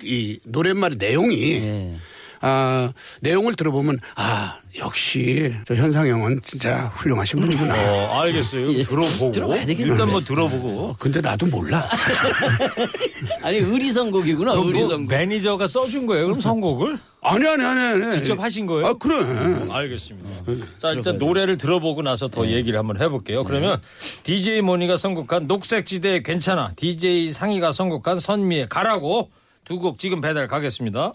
그이 0.00 0.40
노랫말 0.44 0.96
내용이 0.98 1.52
예. 1.52 1.96
아, 2.42 2.92
내용을 3.20 3.54
들어보면 3.54 3.98
아 4.16 4.58
역시 4.78 5.54
저 5.66 5.74
현상형은 5.74 6.40
진짜 6.42 6.90
훌륭하신 6.96 7.40
분이구나. 7.40 7.74
어, 7.74 8.20
알겠어요. 8.22 8.72
예. 8.72 8.82
들어보고 8.82 9.30
들어봐야 9.30 9.66
되겠네. 9.66 9.90
일단 9.92 10.10
뭐 10.10 10.22
들어보고. 10.24 10.96
근데 10.98 11.20
나도 11.20 11.46
몰라. 11.46 11.86
아니 13.42 13.58
의리 13.58 13.92
선곡이구나. 13.92 14.52
그럼 14.52 14.66
의리 14.68 14.78
뭐 14.78 14.88
선곡. 14.88 15.08
매니저가 15.08 15.66
써준 15.66 16.06
거예요? 16.06 16.26
그럼 16.26 16.40
선곡을? 16.40 16.98
아니 17.22 17.46
아니 17.46 17.62
아니 17.62 18.04
아니. 18.04 18.14
직접 18.14 18.40
하신 18.40 18.64
거예요? 18.66 18.86
아 18.86 18.94
그래. 18.94 19.16
알겠습니다. 19.70 20.28
자, 20.78 20.92
일단 20.92 21.18
노래를 21.18 21.58
들어보고 21.58 22.02
나서 22.02 22.28
더 22.28 22.46
얘기를 22.46 22.78
한번 22.78 23.00
해볼게요. 23.00 23.44
그러면 23.44 23.78
DJ 24.22 24.62
모니가 24.62 24.96
선곡한 24.96 25.46
녹색지대 25.46 26.22
괜찮아. 26.22 26.72
DJ 26.76 27.32
상희가 27.32 27.72
선곡한 27.72 28.20
선미의 28.20 28.68
가라고 28.68 29.30
두 29.64 29.78
곡 29.78 29.98
지금 29.98 30.20
배달 30.20 30.48
가겠습니다. 30.48 31.12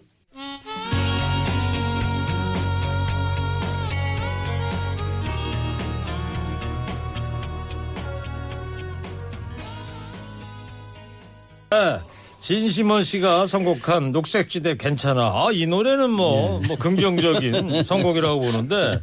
네, 11.75 11.99
진심원 12.39 13.03
씨가 13.03 13.47
선곡한 13.47 14.11
녹색지대 14.11 14.77
괜찮아. 14.77 15.21
아, 15.21 15.47
이 15.51 15.65
노래는 15.65 16.09
뭐, 16.11 16.61
뭐 16.67 16.77
긍정적인 16.77 17.83
선곡이라고 17.83 18.39
보는데, 18.39 18.99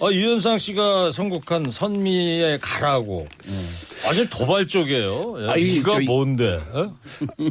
아, 0.00 0.10
유현상 0.10 0.58
씨가 0.58 1.10
선곡한 1.10 1.70
선미의 1.70 2.58
가라고. 2.60 3.26
완전 4.06 4.28
도발적이에요. 4.28 5.34
예, 5.38 5.48
아, 5.50 5.56
이, 5.56 5.62
이가 5.76 5.92
저기- 5.94 6.06
뭔데? 6.06 6.60
어? 6.72 6.94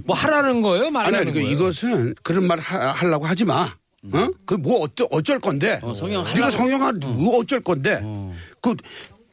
뭐 0.05 0.15
하라는 0.15 0.61
거예요? 0.61 0.83
아니 0.85 0.91
말하는 0.91 1.19
아니 1.19 1.31
그 1.31 1.39
거예요? 1.39 1.49
이것은 1.51 2.15
그런 2.21 2.45
말 2.45 2.59
하, 2.59 2.91
하려고 2.91 3.25
하지 3.25 3.43
마. 3.43 3.69
어? 4.11 4.27
그뭐 4.45 4.81
어쩌, 4.81 5.07
어쩔 5.11 5.39
건데? 5.39 5.79
성형 5.95 6.25
네가 6.35 6.51
성형할 6.51 6.93
뭐 7.01 7.39
어쩔 7.39 7.61
건데? 7.61 8.01
그 8.61 8.75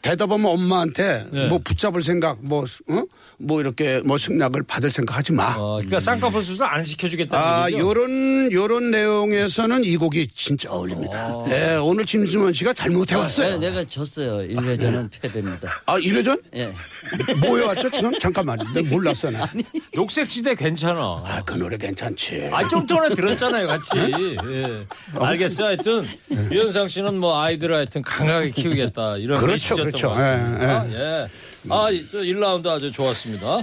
대답하면 0.02 0.47
엄마한테 0.47 1.26
네. 1.30 1.49
뭐 1.49 1.59
붙잡을 1.62 2.02
생각, 2.02 2.38
뭐, 2.40 2.64
어? 2.88 3.04
뭐 3.38 3.61
이렇게 3.61 4.00
뭐 4.04 4.19
승낙을 4.19 4.62
받을 4.64 4.90
생각 4.90 5.16
하지 5.16 5.33
마. 5.33 5.54
어, 5.57 5.76
그러니까 5.76 6.00
쌍꺼풀 6.00 6.42
수술 6.42 6.64
안 6.64 6.85
시켜주겠다는 6.85 7.45
아, 7.45 7.66
얘기죠? 7.69 7.87
요런, 7.87 8.52
요런 8.52 8.90
내용에서는 8.90 9.85
이 9.85 9.97
곡이 9.97 10.28
진짜 10.35 10.71
어울립니다. 10.71 11.45
예, 11.49 11.76
오늘 11.76 12.04
짐승원 12.04 12.52
씨가 12.52 12.73
잘못해 12.73 13.14
왔어요. 13.16 13.59
네, 13.59 13.71
내가 13.71 13.85
졌어요. 13.88 14.47
1회 14.49 14.80
전은 14.80 15.11
패배입니다. 15.21 15.83
아, 15.87 15.99
이래전? 15.99 16.40
예. 16.54 16.73
뭐여 17.47 17.66
왔죠, 17.69 17.90
지금? 17.90 18.12
잠깐만. 18.19 18.59
내가 18.75 18.88
몰랐어, 18.88 19.30
나. 19.30 19.50
녹색지대 19.95 20.54
괜찮아. 20.54 21.00
아, 21.25 21.42
그 21.45 21.54
노래 21.54 21.76
괜찮지. 21.76 22.49
아, 22.52 22.66
좀 22.69 22.87
전에 22.87 23.09
들었잖아요, 23.11 23.66
같이. 23.66 23.99
예. 23.99 24.87
알겠어요. 25.19 25.66
하여튼, 25.69 26.04
유현상 26.50 26.88
씨는 26.88 27.19
뭐 27.19 27.40
아이들을 27.40 27.75
하여튼 27.75 28.02
강하게 28.02 28.50
키우겠다. 28.50 29.16
이런 29.19 29.38
그렇죠, 29.40 29.76
그렇죠. 29.90 30.09
것 30.09 30.14
같습니다. 30.14 30.92
예. 30.92 31.28
아, 31.68 31.90
이- 31.90 32.06
저 32.11 32.18
1라운드 32.18 32.66
아주 32.68 32.90
좋았습니다. 32.90 33.59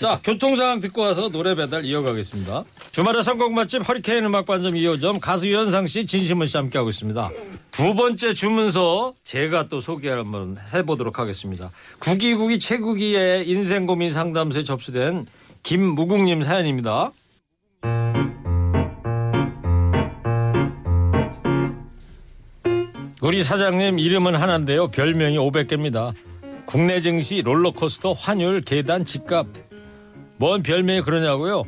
자, 0.00 0.20
교통 0.24 0.56
상황 0.56 0.80
듣고 0.80 1.02
와서 1.02 1.28
노래 1.28 1.54
배달 1.54 1.84
이어가겠습니다. 1.84 2.64
주말에 2.92 3.22
선곡 3.22 3.52
맛집 3.52 3.86
허리케인 3.86 4.24
음악 4.24 4.46
반점 4.46 4.72
2호점 4.74 5.20
가수 5.20 5.46
유현상 5.46 5.86
씨, 5.86 6.06
진심은 6.06 6.46
씨 6.46 6.56
함께하고 6.56 6.88
있습니다. 6.88 7.30
두 7.70 7.94
번째 7.94 8.32
주문서 8.32 9.12
제가 9.24 9.68
또 9.68 9.80
소개 9.80 10.08
한번 10.08 10.56
해보도록 10.72 11.18
하겠습니다. 11.18 11.70
구기구기 11.98 12.58
최구기의 12.58 13.46
인생 13.48 13.84
고민 13.86 14.10
상담소에 14.12 14.64
접수된 14.64 15.26
김무국님 15.62 16.40
사연입니다. 16.42 17.12
우리 23.22 23.44
사장님 23.44 24.00
이름은 24.00 24.34
하나인데요. 24.34 24.88
별명이 24.88 25.38
500개입니다. 25.38 26.12
국내 26.66 27.00
증시, 27.00 27.40
롤러코스터, 27.42 28.14
환율, 28.14 28.62
계단, 28.62 29.04
집값. 29.04 29.46
뭔 30.38 30.62
별명이 30.64 31.02
그러냐고요? 31.02 31.64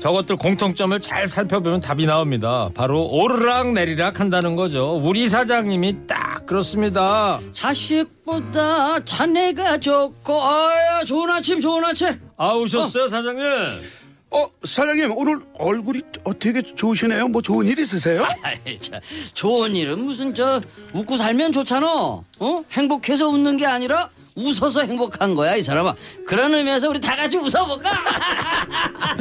저것들 0.00 0.36
공통점을 0.36 1.00
잘 1.00 1.26
살펴보면 1.28 1.80
답이 1.80 2.04
나옵니다. 2.04 2.68
바로 2.74 3.06
오르락 3.06 3.72
내리락 3.72 4.20
한다는 4.20 4.54
거죠. 4.54 5.00
우리 5.02 5.28
사장님이 5.28 6.06
딱 6.06 6.44
그렇습니다. 6.44 7.40
자식보다 7.54 9.02
자네가 9.04 9.78
좋고 9.78 10.42
아야 10.42 11.04
좋은 11.04 11.30
아침 11.30 11.60
좋은 11.60 11.82
아침. 11.84 12.20
아, 12.36 12.52
오셨어요, 12.52 13.08
사장님? 13.08 13.44
어, 14.30 14.46
사장님, 14.64 15.12
오늘 15.16 15.40
얼굴이 15.58 16.02
어, 16.24 16.38
되게 16.38 16.60
좋으시네요. 16.62 17.28
뭐 17.28 17.40
좋은 17.40 17.66
일 17.66 17.78
있으세요? 17.78 18.26
아이, 18.42 18.78
참, 18.78 19.00
좋은 19.32 19.74
일은 19.74 20.04
무슨 20.04 20.34
저 20.34 20.60
웃고 20.92 21.16
살면 21.16 21.52
좋잖아. 21.52 21.86
어? 21.86 22.64
행복해서 22.70 23.28
웃는 23.28 23.56
게 23.56 23.64
아니라 23.66 24.10
웃어서 24.34 24.82
행복한 24.82 25.34
거야 25.34 25.56
이 25.56 25.62
사람아. 25.62 25.94
그런 26.26 26.54
의미에서 26.54 26.88
우리 26.90 27.00
다 27.00 27.16
같이 27.16 27.36
웃어볼까? 27.38 27.90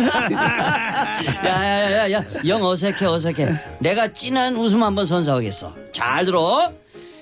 야 1.44 1.48
야 1.48 1.92
야 1.92 2.12
야, 2.12 2.24
영 2.46 2.64
어색해 2.64 3.06
어색해. 3.06 3.48
내가 3.80 4.12
진한 4.14 4.56
웃음 4.56 4.84
한번 4.84 5.06
선사하겠어. 5.06 5.74
잘 5.94 6.26
들어. 6.26 6.72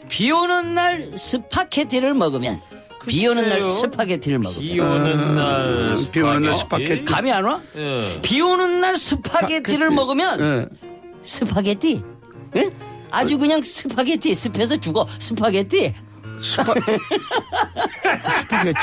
비 0.10 0.30
오는 0.32 0.74
날 0.74 1.12
스파게티를 1.18 2.13
먹으면 2.15 2.60
비 3.07 3.27
오는 3.27 3.47
날. 3.50 3.69
스파게티를 3.69 4.39
먹으면. 4.39 4.62
비 4.62 4.79
오는 4.79 5.35
날 5.35 5.97
비 6.12 6.21
오는 6.21 6.41
날 6.41 6.57
스파게티. 6.57 7.05
감이 7.05 7.31
안 7.31 7.45
와? 7.45 7.62
예. 7.75 8.19
비 8.21 8.41
오는 8.41 8.81
날 8.81 8.97
스파게티를 8.97 9.91
먹으면 9.91 10.39
예. 10.41 10.65
스파게티? 11.24 12.01
예? 12.57 12.69
아주 13.12 13.38
그냥 13.38 13.62
스파게티 13.63 14.33
습해서 14.35 14.77
죽어 14.77 15.07
스파게티 15.19 15.93
스파게티? 18.41 18.79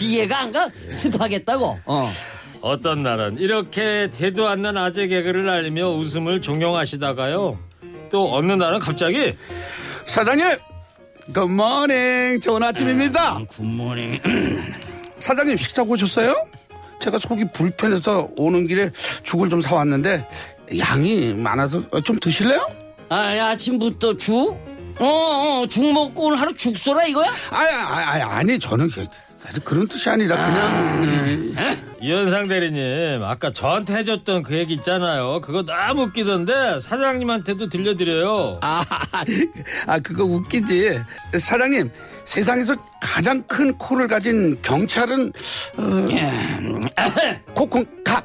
이해가 0.00 0.38
안 0.40 0.52
가? 0.52 0.68
습하겠다고 0.90 1.80
어. 1.84 2.12
어떤 2.60 3.02
날은 3.02 3.38
이렇게 3.38 4.10
되도 4.16 4.48
않는 4.48 4.76
아재 4.76 5.06
개그를 5.06 5.48
날리며 5.48 5.90
웃음을 5.90 6.40
종용하시다가요. 6.40 7.58
또 8.10 8.34
어느 8.34 8.52
날은 8.52 8.78
갑자기 8.80 9.34
사장님, 10.06 10.56
good 11.32 11.68
morning. 11.68 12.40
좋은 12.40 12.62
아침입니다. 12.62 13.38
good 13.48 13.74
morning 13.74 14.20
사장님 15.18 15.56
식사하셨어요? 15.56 16.34
제가 17.00 17.18
속이 17.18 17.46
불편해서 17.52 18.28
오는 18.36 18.66
길에 18.66 18.90
죽을 19.22 19.48
좀 19.48 19.60
사왔는데 19.60 20.26
양이 20.78 21.32
많아서 21.34 21.82
좀 22.02 22.18
드실래요? 22.18 22.66
아 23.08 23.16
아침부터 23.50 24.16
죽? 24.16 24.58
어, 25.00 25.04
어, 25.06 25.66
죽 25.68 25.92
먹고 25.92 26.26
오늘 26.26 26.40
하루 26.40 26.52
죽 26.56 26.76
쏘라 26.76 27.04
이거야? 27.06 27.30
아니, 27.50 27.68
아니, 27.70 28.22
아니 28.22 28.58
저는 28.58 28.90
그- 29.38 29.44
사실 29.46 29.62
그런 29.64 29.86
뜻이 29.88 30.08
아니라 30.10 30.36
그냥 30.36 31.02
음, 31.04 31.96
이현상 32.00 32.48
대리님 32.48 33.22
아까 33.24 33.52
저한테 33.52 33.94
해줬던 33.94 34.42
그 34.42 34.56
얘기 34.56 34.74
있잖아요. 34.74 35.40
그거 35.40 35.62
너무 35.62 36.02
웃기던데 36.04 36.80
사장님한테도 36.80 37.68
들려드려요. 37.68 38.58
아, 38.62 38.84
아 39.86 39.98
그거 40.00 40.24
웃기지 40.24 41.00
사장님 41.38 41.90
세상에서 42.24 42.76
가장 43.00 43.42
큰 43.44 43.76
코를 43.78 44.06
가진 44.08 44.58
경찰은 44.62 45.32
어, 45.76 46.06
코콩카 47.54 48.22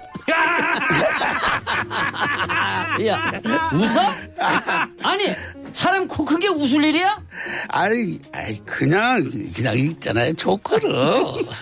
야 3.05 3.31
웃어? 3.73 4.01
아니 5.03 5.25
사람 5.73 6.07
코큰게 6.07 6.47
웃을 6.49 6.83
일이야? 6.83 7.21
아니, 7.69 8.19
아이 8.31 8.59
그냥 8.65 9.29
그냥 9.53 9.77
있잖아요 9.77 10.33
조커를 10.33 10.93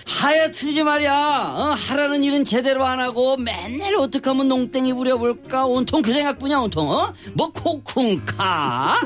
하여튼지 0.06 0.84
말이야 0.84 1.14
어, 1.14 1.76
하라는 1.78 2.24
일은 2.24 2.44
제대로 2.46 2.86
안 2.86 3.00
하고 3.00 3.38
맨날 3.38 3.96
어떻게 3.96 4.30
하면 4.30 4.48
농땡이 4.48 4.94
부려볼까 4.94 5.66
온통 5.66 6.02
그 6.02 6.14
생각뿐이야 6.14 6.58
온통 6.60 6.90
어? 6.90 7.14
뭐 7.34 7.52
코쿵카 7.52 9.00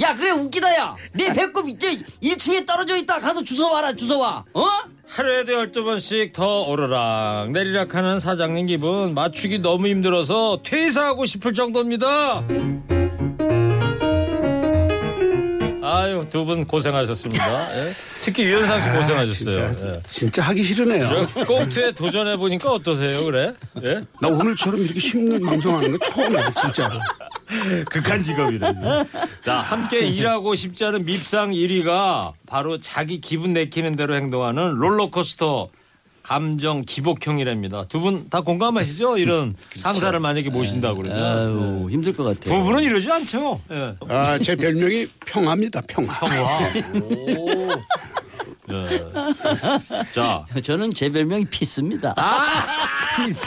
야 0.00 0.14
그래 0.16 0.30
웃기다 0.30 0.74
야 0.76 0.96
내 1.12 1.32
배꼽 1.32 1.68
이제 1.68 2.00
1층에 2.22 2.66
떨어져 2.66 2.96
있다 2.96 3.18
가서 3.18 3.42
주워 3.42 3.72
와라 3.72 3.92
주워 3.92 4.18
와 4.18 4.44
어? 4.54 4.66
하루에도 5.06 5.52
12번씩 5.52 6.32
더 6.32 6.62
오르락 6.62 7.50
내리락 7.50 7.94
하는 7.94 8.18
사장님 8.18 8.66
기분 8.66 9.14
맞추기 9.14 9.58
너무 9.60 9.86
힘들어서 9.88 10.60
퇴사하고 10.62 11.24
싶을 11.24 11.54
정도입니다. 11.54 12.44
아유 15.96 16.26
두 16.28 16.44
분 16.44 16.64
고생하셨습니다. 16.66 17.76
예. 17.86 17.94
특히 18.20 18.44
유현상 18.44 18.80
씨 18.80 18.88
고생하셨어요. 18.90 19.76
예. 19.86 20.00
진짜 20.06 20.42
하기 20.42 20.62
싫으네요 20.62 21.26
꽁트에 21.46 21.92
도전해 21.92 22.36
보니까 22.36 22.70
어떠세요, 22.72 23.24
그래? 23.24 23.52
예? 23.82 24.02
나 24.20 24.28
오늘처럼 24.28 24.80
이렇게 24.80 24.98
힘든 24.98 25.44
방송하는 25.44 25.96
거 25.98 26.10
처음이야 26.10 26.50
진짜로 26.52 26.98
극한 27.90 28.22
직업이네. 28.22 28.66
자, 29.42 29.56
함께 29.60 30.00
일하고 30.00 30.54
싶지 30.54 30.84
않은 30.84 31.04
밉상 31.04 31.50
1위가 31.52 32.32
바로 32.46 32.78
자기 32.78 33.20
기분 33.20 33.52
내키는 33.54 33.96
대로 33.96 34.14
행동하는 34.16 34.74
롤러코스터 34.74 35.68
감정 36.22 36.84
기복형이랍니다. 36.84 37.84
두 37.88 38.00
분 38.00 38.28
다 38.28 38.40
공감하시죠? 38.42 39.16
이런 39.18 39.54
상사를 39.76 40.18
만약에 40.20 40.50
모신다 40.50 40.92
그러면. 40.94 41.16
아유 41.22 41.88
힘들 41.90 42.12
것 42.14 42.24
같아 42.24 42.54
부부는 42.54 42.82
이러지 42.82 43.10
않죠. 43.10 43.60
예. 43.70 43.94
아, 44.08 44.38
제 44.38 44.54
별명이 44.56 45.06
평화입니다 45.26 45.80
평화 45.86 46.18
평화. 46.20 46.58
오. 47.38 47.68
예. 48.70 48.86
자, 50.12 50.44
저는 50.62 50.90
제 50.90 51.08
별명이 51.10 51.46
피스입니다 51.46 52.14
피스. 53.16 53.46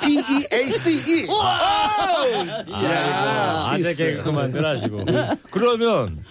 B-E-A-C-E 0.00 1.26
야, 2.72 3.66
아재 3.70 3.94
개그 3.94 4.22
그만들 4.22 4.64
하시고. 4.64 5.04
그러면 5.50 6.22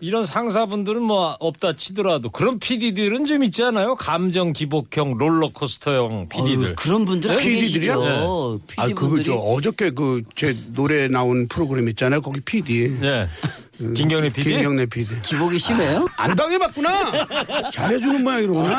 이런 0.00 0.26
상사분들은 0.26 1.00
뭐 1.02 1.36
없다 1.40 1.72
치더라도 1.76 2.28
그런 2.30 2.58
PD들은 2.58 3.24
좀 3.24 3.42
있지 3.44 3.62
않아요? 3.64 3.94
감정 3.94 4.52
기복형 4.52 5.16
롤러코스터형 5.16 6.28
PD들. 6.28 6.66
어휴, 6.68 6.74
그런 6.76 7.04
분들 7.06 7.30
안 7.30 7.38
PD들이요? 7.38 8.00
계시죠 8.00 8.60
아, 8.76 8.88
그거 8.88 9.22
저 9.22 9.34
어저께 9.34 9.90
그 9.90 10.22
제 10.34 10.54
노래 10.74 11.08
나온 11.08 11.48
프로그램 11.48 11.88
있잖아요. 11.88 12.20
거기 12.20 12.40
PD. 12.40 12.98
네. 13.00 13.26
김경래 13.94 14.28
PD. 14.30 14.50
김경래 14.50 14.84
PD. 14.86 15.22
기복이 15.22 15.58
심해요? 15.58 16.06
안 16.16 16.34
당해봤구나. 16.36 17.70
잘해주는 17.72 18.22
모양이로구나. 18.22 18.78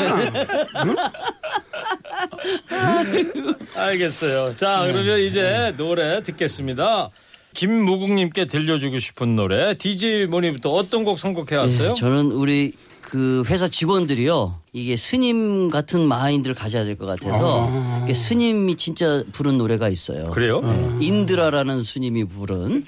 알겠어요. 3.75 4.56
자, 4.56 4.84
그러면 4.86 5.19
이제 5.21 5.73
노래 5.77 6.21
듣겠습니다. 6.23 7.10
김무국님께 7.58 8.46
들려주고 8.46 9.00
싶은 9.00 9.36
노래 9.36 9.76
DJ 9.76 10.28
모니부터 10.28 10.70
어떤 10.70 11.04
곡 11.04 11.17
선곡해 11.17 11.56
왔어요? 11.56 11.89
예, 11.89 11.93
저는 11.96 12.32
우리 12.32 12.74
그 13.10 13.41
회사 13.48 13.70
직원들이요 13.70 14.60
이게 14.74 14.98
스님 14.98 15.70
같은 15.70 16.02
마인드를 16.06 16.54
가져야 16.54 16.84
될 16.84 16.98
것 16.98 17.06
같아서 17.06 17.72
이게 18.04 18.13
스님이 18.13 18.76
진짜 18.76 19.24
부른 19.32 19.58
노래가 19.58 19.88
있어요. 19.88 20.30
그래요? 20.32 20.60
네, 20.60 21.06
인드라라는 21.06 21.84
스님이 21.84 22.26
부른 22.26 22.84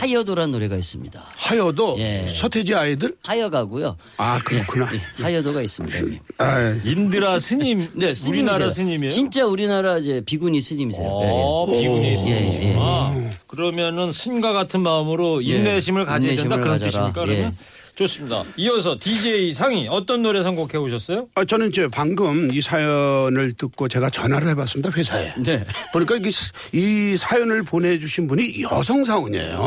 하여도라는 0.00 0.52
노래가 0.52 0.76
있습니다. 0.76 1.22
하여도 1.36 1.96
예. 1.98 2.32
서태지 2.34 2.74
아이들? 2.74 3.14
하여가고요. 3.22 3.96
아 4.16 4.38
그렇구나. 4.42 4.88
예, 4.94 5.22
하여도가 5.22 5.60
있습니다. 5.60 5.98
예. 5.98 6.20
아, 6.38 6.74
인드라 6.84 7.38
스님. 7.38 7.90
네, 7.94 8.14
스님이세요. 8.14 8.30
우리나라 8.30 8.70
스님이에요? 8.70 9.10
진짜 9.10 9.44
우리나라 9.44 9.98
이제 9.98 10.22
비구니 10.24 10.62
스님이세요. 10.62 11.04
어, 11.06 11.66
예, 11.72 11.76
예. 11.76 11.80
비운이 11.82 12.06
예, 12.06 12.12
있으시구나. 12.14 13.14
그러면은 13.48 14.12
신과 14.12 14.54
같은 14.54 14.80
마음으로 14.80 15.42
인내심을 15.42 16.06
가져야 16.06 16.36
된다 16.36 16.42
인내심을 16.56 16.60
그런 16.62 16.78
가져라. 16.78 16.90
뜻입니까? 17.12 17.24
그러면 17.26 17.56
좋습니다. 17.94 18.42
이어서 18.56 18.96
DJ 18.98 19.52
상이 19.52 19.86
어떤 19.88 20.22
노래 20.22 20.42
선곡해 20.42 20.78
오셨어요? 20.78 21.28
아, 21.34 21.44
저는 21.44 21.68
이제 21.68 21.88
방금 21.88 22.52
이 22.52 22.62
사연을 22.62 23.52
듣고 23.52 23.86
제가 23.88 24.08
전화를 24.08 24.48
해봤습니다 24.48 24.90
회사에. 24.90 25.34
네. 25.44 25.64
보니까 25.92 26.16
이게 26.16 26.30
스- 26.30 26.52
이 26.72 27.16
사연을 27.18 27.62
보내주신 27.64 28.26
분이 28.26 28.62
여성 28.62 29.04
사원이에요. 29.04 29.58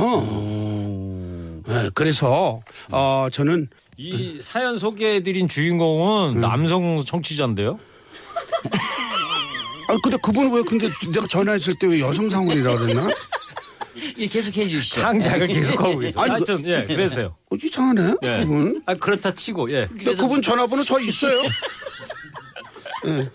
네, 1.68 1.90
그래서 1.94 2.62
어, 2.92 3.28
저는 3.32 3.68
이 3.98 4.40
사연 4.42 4.78
소개해드린 4.80 5.48
주인공은 5.48 6.42
남성 6.42 7.04
청취자인데요. 7.06 7.80
아 9.88 9.96
근데 10.02 10.18
그분 10.22 10.52
왜 10.52 10.64
근데 10.68 10.90
내가 11.14 11.28
전화했을 11.28 11.76
때 11.80 11.86
왜 11.88 12.00
여성 12.00 12.28
사원이라 12.30 12.76
그랬나? 12.76 13.08
예, 14.18 14.28
계속 14.28 14.56
해주시죠. 14.56 15.02
창작을 15.02 15.48
계속하고 15.48 16.00
계세요. 16.00 16.22
아니, 16.22 16.32
하여튼 16.32 16.66
예, 16.66 16.84
그래서요. 16.84 17.36
어, 17.52 17.56
이상하네. 17.62 18.16
예. 18.24 18.38
그분. 18.38 18.82
아 18.86 18.96
그렇다 18.96 19.34
치고 19.34 19.72
예. 19.72 19.88
근데 19.88 20.14
그분 20.14 20.42
전화번호 20.42 20.84
저 20.84 21.00
있어요. 21.00 21.42
예. 23.08 23.30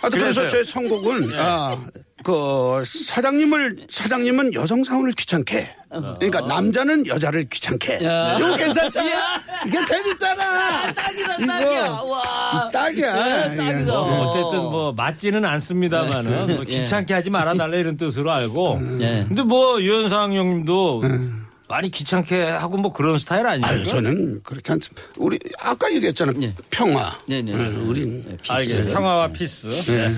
하여튼 0.00 0.20
그래서. 0.20 0.48
제 0.48 0.64
선곡은 0.64 1.32
아, 1.34 1.76
그 2.22 2.82
사장님을 2.86 3.86
사장님은 3.88 4.54
여성 4.54 4.84
사원을 4.84 5.12
귀찮게. 5.12 5.70
그러니까 5.90 6.40
남자는 6.42 7.06
여자를 7.06 7.48
귀찮게. 7.48 7.96
이거 7.96 8.56
괜찮잖아. 8.56 9.42
이게 9.66 9.84
재밌잖아. 9.84 10.92
딱이다, 10.92 11.36
딱이야. 11.46 11.90
와. 11.90 12.70
딱이야. 12.72 13.24
네, 13.48 13.54
딱이다. 13.54 13.98
어, 13.98 14.28
어쨌든 14.28 14.70
뭐 14.70 14.92
맞지는 14.92 15.44
않습니다만은 15.44 16.56
뭐 16.56 16.64
귀찮게 16.64 17.14
하지 17.14 17.30
말아 17.30 17.54
달라 17.54 17.76
이런 17.76 17.96
뜻으로 17.96 18.30
알고. 18.30 18.80
예. 19.00 19.24
근데 19.26 19.42
뭐 19.42 19.80
유현상 19.80 20.34
형님도 20.34 21.02
많이 21.68 21.90
귀찮게 21.90 22.42
하고 22.50 22.76
뭐 22.78 22.92
그런 22.92 23.16
스타일 23.18 23.46
아니에요? 23.46 23.84
저는 23.84 24.42
그렇지 24.42 24.72
않습니다. 24.72 25.02
우리 25.16 25.38
아까 25.58 25.92
얘기했잖아. 25.92 26.32
네. 26.36 26.52
평화. 26.70 27.16
네네. 27.28 27.52
예, 27.52 27.56
우린 27.76 28.24
네, 28.26 28.36
알겠습니다. 28.48 28.92
평화와 28.92 29.28
peace. 29.28 29.68
네. 29.86 30.08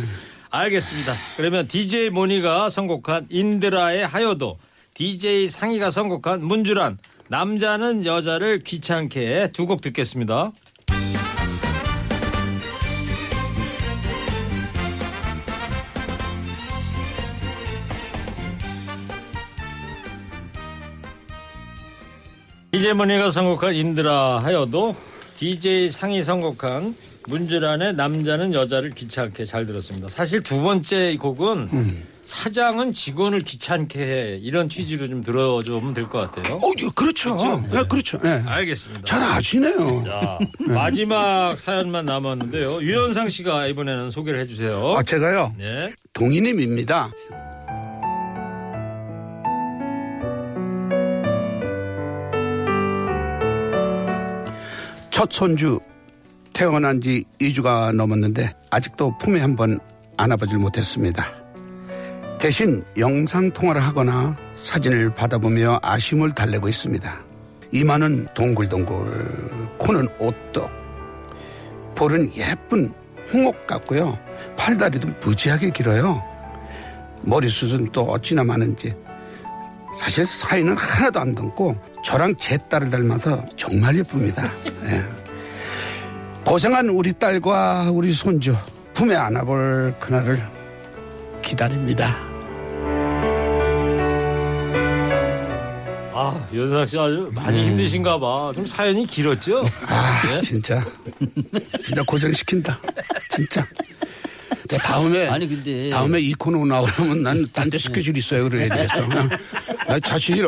알겠습니다. 0.53 1.15
그러면 1.37 1.67
DJ 1.67 2.11
모니가 2.11 2.69
선곡한 2.69 3.29
인드라의 3.31 4.07
하여도, 4.07 4.59
DJ 4.95 5.49
상이가 5.49 5.91
선곡한 5.91 6.45
문주란, 6.45 6.99
남자는 7.29 8.05
여자를 8.05 8.62
귀찮게 8.62 9.49
두 9.55 9.67
곡 9.67 9.81
듣겠습니다. 9.81 10.53
이재문이가 22.73 23.31
선곡한 23.31 23.75
인드라 23.75 24.38
하여도 24.43 24.97
DJ 25.38 25.91
상이 25.91 26.23
선곡한 26.23 26.95
문주란의 27.29 27.95
남자는 27.95 28.55
여자를 28.55 28.91
귀찮게 28.91 29.45
잘 29.45 29.67
들었습니다. 29.67 30.09
사실 30.09 30.43
두 30.43 30.61
번째 30.61 31.17
곡은 31.17 32.03
사장은 32.25 32.93
직원을 32.93 33.41
귀찮게 33.41 34.01
해 34.01 34.39
이런 34.41 34.69
취지로 34.69 35.09
좀 35.09 35.23
들어주면 35.23 35.93
될 35.95 36.05
것 36.09 36.31
같아요. 36.33 36.57
어, 36.57 36.71
예, 36.79 36.89
그렇죠. 36.95 37.37
네, 37.71 37.83
그렇죠. 37.89 38.19
네. 38.21 38.43
알겠습니다. 38.47 39.05
잘 39.05 39.23
아시네요. 39.23 40.03
자, 40.05 40.39
마지막 40.59 41.59
사연만 41.59 42.07
남았는데요. 42.07 42.81
유현상 42.83 43.29
씨가 43.29 43.67
이번에는 43.69 44.11
소개를 44.11 44.41
해주세요. 44.41 44.95
아, 44.97 45.03
제가요. 45.03 45.55
네. 45.59 45.93
동희님입니다. 46.13 47.11
첫 55.11 55.31
손주 55.33 55.79
태어난 56.53 57.01
지 57.01 57.25
2주가 57.41 57.95
넘었는데 57.95 58.55
아직도 58.71 59.19
품에 59.19 59.41
한번 59.41 59.79
안아보질 60.17 60.59
못했습니다. 60.59 61.27
대신 62.38 62.85
영상통화를 62.99 63.81
하거나 63.83 64.37
사진을 64.57 65.15
받아보며 65.15 65.79
아쉬움을 65.83 66.33
달래고 66.33 66.69
있습니다. 66.69 67.21
이마는 67.73 68.27
동글동글, 68.35 69.79
코는 69.79 70.09
오떡, 70.19 70.71
볼은 71.95 72.31
예쁜 72.37 72.93
홍옥 73.33 73.67
같고요. 73.67 74.19
팔다리도 74.57 75.09
무지하게 75.25 75.71
길어요. 75.71 76.23
머리숱은 77.23 77.91
또 77.93 78.03
어찌나 78.03 78.45
많은지. 78.45 78.95
사실 79.97 80.27
사이는 80.27 80.77
하나도 80.77 81.21
안 81.21 81.35
닮고 81.35 81.77
저랑 82.05 82.35
제 82.37 82.59
딸을 82.69 82.91
닮아서 82.91 83.45
정말 83.57 83.97
예쁩니다. 83.97 84.51
예. 84.87 85.22
고생한 86.44 86.88
우리 86.90 87.12
딸과 87.12 87.90
우리 87.92 88.12
손주 88.12 88.55
품에 88.94 89.14
안아볼 89.14 89.94
그날을 89.98 90.38
기다립니다. 91.42 92.16
아, 96.14 96.48
유현상 96.52 96.87
씨 96.87 96.98
아주 96.98 97.31
많이 97.35 97.64
힘드신가 97.66 98.18
봐. 98.20 98.52
좀 98.55 98.66
사연이 98.66 99.07
길었죠? 99.07 99.64
아 99.88 100.40
진짜 100.40 100.85
진짜 101.83 102.02
고생시킨다. 102.07 102.78
진짜. 103.31 103.64
자, 104.68 104.78
다음에 104.78 105.28
아니 105.28 105.48
근데 105.48 105.90
다음에 105.90 106.20
이 106.20 106.33
코너 106.35 106.64
나오려면 106.64 107.22
난 107.22 107.46
딴 107.52 107.68
데 107.70 107.78
스케줄 107.78 108.16
있어요 108.16 108.48
그래야 108.48 108.68
되겠어. 108.74 109.07
나 109.09 109.98
사실 110.05 110.46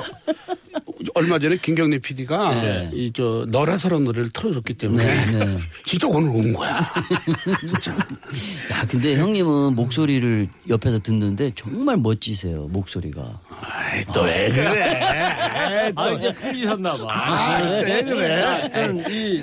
얼마 1.15 1.39
전에 1.39 1.57
김경래 1.57 1.99
PD가 1.99 2.53
이저 2.93 3.47
너라서란 3.49 4.05
노래를 4.05 4.31
틀어줬기 4.31 4.75
때문에 4.75 5.05
네, 5.27 5.45
네. 5.45 5.59
진짜 5.87 6.09
오늘 6.09 6.29
온 6.31 6.53
거야. 6.53 6.81
진짜. 7.61 7.93
야 7.93 8.87
근데 8.89 9.17
형님은 9.17 9.75
목소리를 9.77 10.49
옆에서 10.69 10.99
듣는데 10.99 11.53
정말 11.55 11.97
멋지세요 11.97 12.67
목소리가. 12.71 13.41
아이 13.61 14.05
또왜 14.07 14.51
그래? 14.53 15.93
아, 15.95 16.11
이제 16.11 16.35
풀리셨나 16.35 16.97
봐. 16.99 17.07
아왜 17.09 18.03
그래? 18.03 18.35
하여튼 18.43 19.05
이 19.11 19.43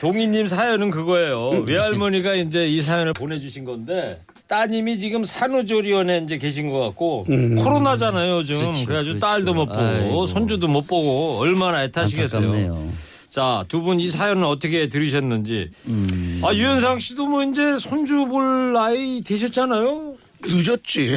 동희님 0.00 0.46
사연은 0.46 0.90
그거예요. 0.90 1.64
외할머니가 1.66 2.34
이제 2.34 2.68
이 2.68 2.80
사연을 2.80 3.12
보내주신 3.12 3.64
건데 3.64 4.20
따님이 4.48 4.98
지금 4.98 5.24
산후조리원에 5.24 6.22
이제 6.24 6.38
계신 6.38 6.70
것 6.70 6.80
같고 6.80 7.24
코로나잖아요 7.62 8.38
요즘. 8.38 8.56
그렇죠, 8.56 8.84
그래가지고 8.86 9.18
그렇죠. 9.18 9.18
딸도 9.20 9.54
못 9.54 9.66
보고 9.66 9.78
아이고. 9.80 10.26
손주도 10.26 10.68
못 10.68 10.86
보고 10.86 11.38
얼마나 11.38 11.84
애타시겠어요. 11.84 12.88
자, 13.30 13.62
두 13.68 13.82
분 13.82 14.00
이 14.00 14.08
사연은 14.08 14.44
어떻게 14.44 14.88
들으셨는지. 14.88 15.70
음. 15.86 16.40
아, 16.42 16.52
유현상 16.54 16.98
씨도 16.98 17.26
뭐 17.26 17.44
이제 17.44 17.78
손주 17.78 18.24
볼 18.26 18.72
나이 18.72 19.20
되셨잖아요. 19.22 20.14
늦었지. 20.42 21.14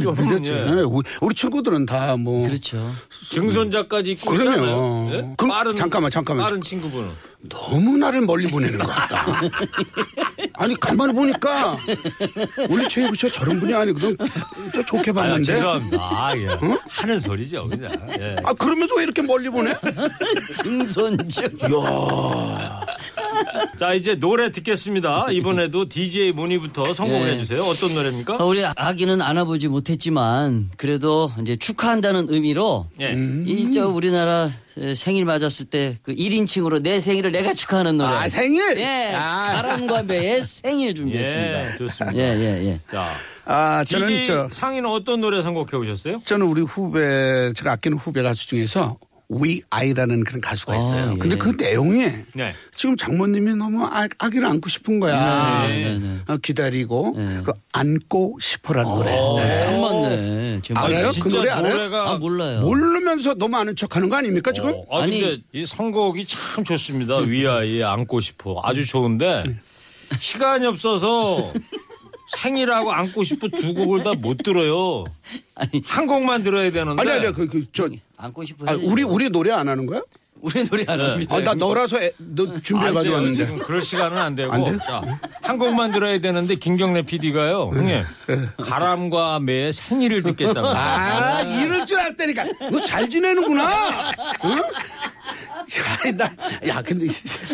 좀, 0.00 0.14
늦었지. 0.20 0.48
예. 0.50 0.60
우리, 0.82 1.02
우리 1.20 1.34
친구들은 1.34 1.86
다 1.86 2.16
뭐. 2.16 2.46
그렇죠. 2.46 2.92
증손자까지 3.30 4.12
있고. 4.12 4.34
있잖아요. 4.34 5.08
예? 5.12 5.34
그럼 5.36 5.50
빠른 5.50 5.74
잠깐만, 5.74 6.10
잠깐만. 6.10 6.44
빠른 6.46 6.60
친구분은. 6.60 7.08
너무 7.48 7.96
나를 7.96 8.20
멀리 8.20 8.46
보내는 8.48 8.78
것 8.78 8.86
같다. 8.86 9.40
아니 10.54 10.74
가만히 10.78 11.14
보니까 11.14 11.78
원래 12.68 12.86
최일구 12.88 13.14
씨가 13.16 13.32
저런 13.32 13.58
분이 13.60 13.72
아니거든. 13.72 14.16
저 14.74 14.84
좋게 14.84 15.10
아, 15.10 15.14
봤는데. 15.14 15.44
죄송합니다. 15.54 15.98
아, 16.00 16.36
예. 16.36 16.48
하는 16.88 17.18
소리죠, 17.18 17.66
그냥. 17.68 17.90
예. 18.18 18.36
아 18.44 18.52
그러면서 18.52 18.94
왜 18.96 19.04
이렇게 19.04 19.22
멀리 19.22 19.48
보내? 19.48 19.74
증손주. 20.62 21.42
자, 23.78 23.94
이제 23.94 24.14
노래 24.14 24.50
듣겠습니다. 24.52 25.26
이번에도 25.30 25.88
DJ 25.88 26.32
모니부터 26.32 26.92
선곡을 26.92 27.28
예. 27.28 27.32
해주세요. 27.34 27.62
어떤 27.62 27.94
노래입니까? 27.94 28.36
어, 28.36 28.44
우리 28.46 28.64
아기는 28.64 29.20
안아보지 29.22 29.68
못했지만 29.68 30.70
그래도 30.76 31.32
이제 31.40 31.56
축하한다는 31.56 32.26
의미로 32.28 32.86
예. 33.00 33.14
이저 33.46 33.88
우리나라 33.88 34.50
에, 34.78 34.94
생일 34.94 35.24
맞았을 35.24 35.66
때 35.66 35.96
그 36.02 36.14
1인칭으로 36.14 36.82
내 36.82 37.00
생일을 37.00 37.32
내가 37.32 37.54
축하하는 37.54 37.96
노래. 37.96 38.08
아 38.10 38.28
생일. 38.28 38.78
예. 38.78 39.12
아, 39.14 39.54
가람과 39.62 40.02
배의 40.04 40.42
생일 40.44 40.94
준비했습니다. 40.94 41.72
예, 41.74 41.76
좋습니다. 41.78 42.16
예, 42.16 42.22
예, 42.38 42.66
예. 42.68 42.80
자, 42.90 43.08
아 43.44 43.84
저는 43.84 44.08
DJ 44.08 44.24
저 44.24 44.48
상의는 44.52 44.88
어떤 44.88 45.20
노래 45.20 45.42
선곡해 45.42 45.76
오셨어요? 45.76 46.22
저는 46.24 46.46
우리 46.46 46.62
후배 46.62 47.52
제가 47.54 47.72
아끼는 47.72 47.98
후배 47.98 48.22
가수 48.22 48.46
중에서 48.46 48.96
위아이라는 49.30 50.24
그런 50.24 50.40
가수가 50.40 50.76
있어요. 50.76 51.10
아, 51.10 51.12
예. 51.14 51.18
근데 51.18 51.36
그 51.36 51.50
내용이 51.56 52.04
네. 52.34 52.52
지금 52.76 52.96
장모님이 52.96 53.54
너무 53.54 53.84
아, 53.86 54.08
아기를 54.18 54.44
안고 54.46 54.68
싶은 54.68 54.98
거야. 54.98 55.66
네, 55.68 55.84
네, 55.84 55.98
네. 55.98 56.16
어, 56.26 56.36
기다리고 56.38 57.14
네. 57.16 57.40
그 57.44 57.52
안고 57.72 58.38
싶어라는 58.40 58.90
노래. 58.90 59.10
네. 59.12 59.64
딱 59.66 59.80
맞네. 59.80 60.60
제목이. 60.62 60.84
알아요? 60.86 61.10
그 61.22 61.28
노래 61.28 61.50
알아요? 61.50 61.72
노래가 61.74 62.10
아, 62.10 62.18
몰라요. 62.18 62.60
모르면서 62.60 63.34
너무 63.34 63.56
아는 63.56 63.76
척하는 63.76 64.08
거 64.08 64.16
아닙니까 64.16 64.50
지금? 64.52 64.72
어, 64.74 64.98
아, 64.98 65.02
아니- 65.04 65.20
근데 65.20 65.42
이 65.52 65.64
선곡이 65.64 66.24
참 66.24 66.64
좋습니다. 66.64 67.18
위아이 67.18 67.82
안고 67.84 68.18
싶어. 68.20 68.60
아주 68.64 68.84
좋은데 68.84 69.44
시간이 70.18 70.66
없어서 70.66 71.52
생일하고 72.36 72.92
안고 72.92 73.22
싶어 73.24 73.48
두 73.48 73.74
곡을 73.74 74.02
다 74.04 74.12
못 74.20 74.38
들어요. 74.38 75.04
아니, 75.54 75.82
한 75.84 76.06
곡만 76.06 76.42
들어야 76.42 76.70
되는데. 76.70 77.00
아니 77.00 77.10
아니 77.10 77.32
그 77.32 77.46
그 77.48 77.64
저 77.72 77.88
안고 78.20 78.44
싶어. 78.44 78.70
아, 78.70 78.74
우리 78.82 79.02
우리 79.02 79.30
노래 79.30 79.50
안 79.52 79.68
하는 79.68 79.86
거야? 79.86 80.02
우리 80.42 80.64
노래 80.64 80.84
안 80.88 80.98
네. 80.98 81.04
합니다. 81.10 81.36
아, 81.36 81.40
나 81.40 81.54
너라서 81.54 82.00
애, 82.02 82.12
너 82.18 82.58
준비해 82.60 82.88
안 82.88 82.94
가지고. 82.94 83.14
왔는데. 83.14 83.36
지금 83.36 83.58
그럴 83.58 83.80
시간은 83.82 84.16
안 84.18 84.34
되고. 84.34 84.52
안 84.52 84.64
돼요? 84.64 84.78
자, 84.86 85.02
한 85.42 85.58
곡만 85.58 85.90
들어야 85.92 86.18
되는데 86.20 86.54
김경래 86.54 87.02
PD가요. 87.02 87.70
형님. 87.74 88.02
가람과 88.58 89.40
매의 89.40 89.72
생일을 89.72 90.22
듣겠다고. 90.22 90.66
아, 90.68 91.40
이럴 91.42 91.84
줄 91.86 91.98
알다니까. 92.00 92.44
너 92.70 92.80
잘 92.84 93.08
지내는구나. 93.08 94.12
응? 94.44 94.50
야, 94.50 96.12
나, 96.16 96.30
야, 96.66 96.82
근데, 96.82 97.06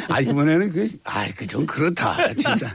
아, 0.08 0.20
이번에는 0.20 0.72
그, 0.72 0.88
아, 1.04 1.26
그, 1.36 1.46
좀 1.46 1.66
그렇다, 1.66 2.32
진짜. 2.34 2.72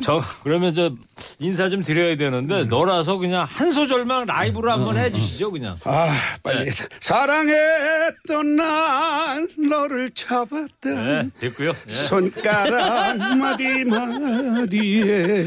저 0.00 0.20
그러면 0.42 0.72
저 0.72 0.90
인사 1.38 1.68
좀 1.68 1.82
드려야 1.82 2.16
되는데 2.16 2.64
너라서 2.64 3.16
그냥 3.18 3.46
한 3.48 3.72
소절만 3.72 4.26
라이브로 4.26 4.70
한번 4.70 4.96
해주시죠 4.96 5.50
그냥. 5.50 5.76
아, 5.84 6.08
빨리. 6.42 6.70
사랑했던 7.00 8.56
난 8.56 9.48
너를 9.68 10.10
잡았던 10.10 10.70
네, 10.82 11.28
됐고요. 11.40 11.72
네. 11.72 11.92
손가락 11.94 13.16
마디 13.36 13.84
마디에. 13.84 15.44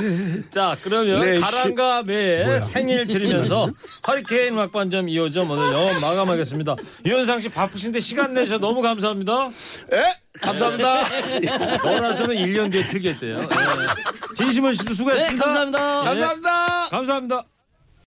자 0.49 0.75
그러면 0.83 1.21
네, 1.21 1.35
시- 1.35 1.41
가랑과 1.41 2.03
매의 2.03 2.61
생일 2.61 3.07
들으면서 3.07 3.69
허리케인 4.07 4.53
음악반점 4.53 5.07
2호점 5.07 5.49
오늘 5.49 5.71
영업 5.73 5.91
마감하겠습니다. 6.01 6.75
유현상 7.05 7.39
씨 7.39 7.49
바쁘신데 7.49 7.99
시간 7.99 8.33
내셔 8.33 8.57
너무 8.57 8.81
감사합니다. 8.81 9.49
에? 9.93 10.28
감사합니다. 10.41 11.03
너라서는 11.83 12.35
1년 12.35 12.71
뒤에 12.71 12.83
틀겠대요. 12.83 13.39
네. 13.41 13.47
진심원 14.37 14.73
씨도 14.73 14.89
네, 14.89 14.95
수고했습니다. 14.95 15.43
감사합니다. 15.45 15.99
네. 15.99 16.05
감사합니다. 16.05 16.89
감사합니다. 16.89 17.43